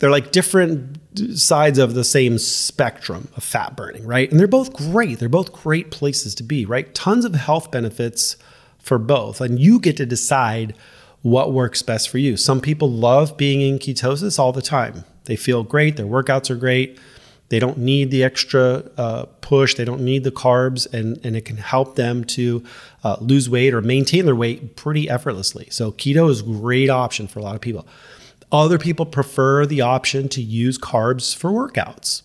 they're 0.04 0.12
like 0.12 0.34
different 0.34 1.00
sides 1.40 1.80
of 1.80 1.94
the 1.94 2.04
same 2.04 2.38
spectrum 2.38 3.30
of 3.38 3.44
fat 3.44 3.78
burning, 3.78 4.06
right? 4.06 4.30
And 4.30 4.38
they're 4.38 4.48
both 4.48 4.74
great. 4.74 5.20
They're 5.20 5.30
both 5.30 5.54
great 5.54 5.92
places 5.92 6.36
to 6.36 6.44
be, 6.44 6.66
right? 6.66 6.94
Tons 6.94 7.24
of 7.24 7.34
health 7.34 7.72
benefits 7.72 8.36
for 8.80 8.98
both. 8.98 9.40
And 9.40 9.62
you 9.62 9.80
get 9.80 9.96
to 9.96 10.06
decide 10.06 10.76
what 11.22 11.54
works 11.54 11.82
best 11.82 12.10
for 12.10 12.18
you. 12.18 12.36
Some 12.36 12.60
people 12.60 12.92
love 12.92 13.38
being 13.38 13.62
in 13.62 13.80
ketosis 13.80 14.38
all 14.38 14.52
the 14.52 14.62
time. 14.62 15.06
They 15.24 15.38
feel 15.38 15.64
great, 15.64 15.96
their 15.96 16.06
workouts 16.06 16.50
are 16.50 16.56
great. 16.56 17.00
They 17.49 17.60
don't 17.60 17.77
need 17.77 18.10
the 18.10 18.23
extra 18.23 18.84
uh, 18.97 19.25
push. 19.41 19.75
They 19.75 19.86
don't 19.86 20.01
need 20.01 20.23
the 20.23 20.32
carbs, 20.32 20.91
and, 20.91 21.23
and 21.23 21.36
it 21.36 21.45
can 21.45 21.58
help 21.58 21.95
them 21.95 22.23
to 22.25 22.63
uh, 23.03 23.17
lose 23.19 23.49
weight 23.49 23.73
or 23.73 23.82
maintain 23.82 24.25
their 24.25 24.36
weight 24.36 24.75
pretty 24.75 25.10
effortlessly. 25.10 25.67
So, 25.69 25.91
keto 25.91 26.29
is 26.29 26.41
a 26.41 26.43
great 26.43 26.89
option 26.89 27.27
for 27.27 27.39
a 27.39 27.43
lot 27.43 27.56
of 27.56 27.62
people. 27.62 27.88
Other 28.51 28.77
people 28.77 29.06
prefer 29.06 29.65
the 29.65 29.82
option 29.82 30.29
to 30.29 30.41
use 30.41 30.77
carbs 30.77 31.36
for 31.36 31.51
workouts. 31.51 32.21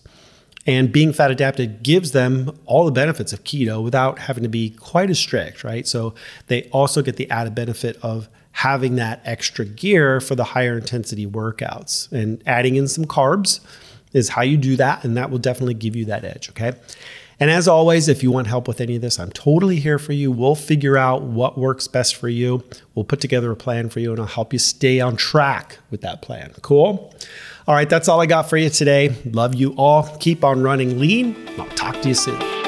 And 0.65 0.91
being 0.91 1.13
fat 1.13 1.31
adapted 1.31 1.81
gives 1.81 2.11
them 2.11 2.55
all 2.65 2.85
the 2.85 2.91
benefits 2.91 3.33
of 3.33 3.43
keto 3.43 3.83
without 3.83 4.19
having 4.19 4.43
to 4.43 4.49
be 4.49 4.69
quite 4.69 5.09
as 5.09 5.17
strict, 5.17 5.63
right? 5.63 5.87
So 5.87 6.13
they 6.45 6.63
also 6.69 7.01
get 7.01 7.15
the 7.15 7.29
added 7.31 7.55
benefit 7.55 7.97
of 8.03 8.29
having 8.51 8.95
that 8.97 9.21
extra 9.25 9.65
gear 9.65 10.21
for 10.21 10.35
the 10.35 10.43
higher 10.43 10.77
intensity 10.77 11.25
workouts. 11.25 12.11
And 12.11 12.43
adding 12.45 12.75
in 12.75 12.87
some 12.87 13.05
carbs 13.05 13.61
is 14.13 14.29
how 14.29 14.41
you 14.41 14.57
do 14.57 14.75
that. 14.77 15.03
And 15.03 15.15
that 15.17 15.29
will 15.29 15.37
definitely 15.37 15.73
give 15.75 15.95
you 15.95 16.05
that 16.05 16.23
edge, 16.23 16.49
okay? 16.49 16.73
And 17.39 17.49
as 17.49 17.67
always, 17.67 18.09
if 18.09 18.21
you 18.21 18.31
want 18.31 18.47
help 18.47 18.67
with 18.67 18.81
any 18.81 18.97
of 18.97 19.01
this, 19.01 19.17
I'm 19.17 19.31
totally 19.31 19.77
here 19.79 19.97
for 19.97 20.11
you. 20.11 20.29
We'll 20.29 20.55
figure 20.55 20.97
out 20.97 21.21
what 21.21 21.57
works 21.57 21.87
best 21.87 22.15
for 22.15 22.27
you. 22.27 22.63
We'll 22.95 23.05
put 23.05 23.21
together 23.21 23.49
a 23.51 23.55
plan 23.55 23.89
for 23.89 24.01
you 24.01 24.11
and 24.11 24.19
I'll 24.19 24.27
help 24.27 24.51
you 24.51 24.59
stay 24.59 24.99
on 24.99 25.15
track 25.15 25.77
with 25.89 26.01
that 26.01 26.21
plan. 26.21 26.53
Cool? 26.61 27.13
All 27.65 27.75
right, 27.75 27.89
that's 27.89 28.09
all 28.09 28.19
I 28.19 28.25
got 28.25 28.49
for 28.49 28.57
you 28.57 28.69
today. 28.69 29.15
Love 29.25 29.55
you 29.55 29.73
all. 29.77 30.03
Keep 30.17 30.43
on 30.43 30.63
running 30.63 30.99
lean. 30.99 31.35
I'll 31.57 31.67
talk 31.69 32.01
to 32.01 32.09
you 32.09 32.15
soon. 32.15 32.58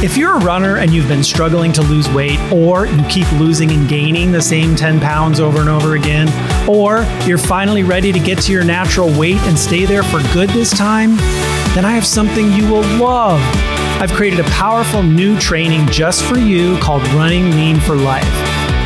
If 0.00 0.16
you're 0.16 0.36
a 0.36 0.44
runner 0.44 0.76
and 0.76 0.92
you've 0.92 1.08
been 1.08 1.24
struggling 1.24 1.72
to 1.72 1.82
lose 1.82 2.08
weight, 2.10 2.38
or 2.52 2.86
you 2.86 3.02
keep 3.08 3.30
losing 3.32 3.72
and 3.72 3.88
gaining 3.88 4.30
the 4.30 4.40
same 4.40 4.76
10 4.76 5.00
pounds 5.00 5.40
over 5.40 5.58
and 5.58 5.68
over 5.68 5.96
again, 5.96 6.28
or 6.68 7.02
you're 7.26 7.36
finally 7.36 7.82
ready 7.82 8.12
to 8.12 8.18
get 8.20 8.38
to 8.42 8.52
your 8.52 8.62
natural 8.62 9.10
weight 9.18 9.38
and 9.42 9.58
stay 9.58 9.84
there 9.86 10.04
for 10.04 10.20
good 10.32 10.50
this 10.50 10.70
time, 10.70 11.16
then 11.74 11.84
I 11.84 11.90
have 11.90 12.06
something 12.06 12.52
you 12.52 12.70
will 12.70 12.86
love. 12.98 13.40
I've 14.00 14.12
created 14.12 14.38
a 14.38 14.48
powerful 14.50 15.02
new 15.02 15.36
training 15.38 15.86
just 15.88 16.22
for 16.24 16.38
you 16.38 16.78
called 16.78 17.02
Running 17.08 17.50
Lean 17.50 17.80
for 17.80 17.96
Life. 17.96 18.67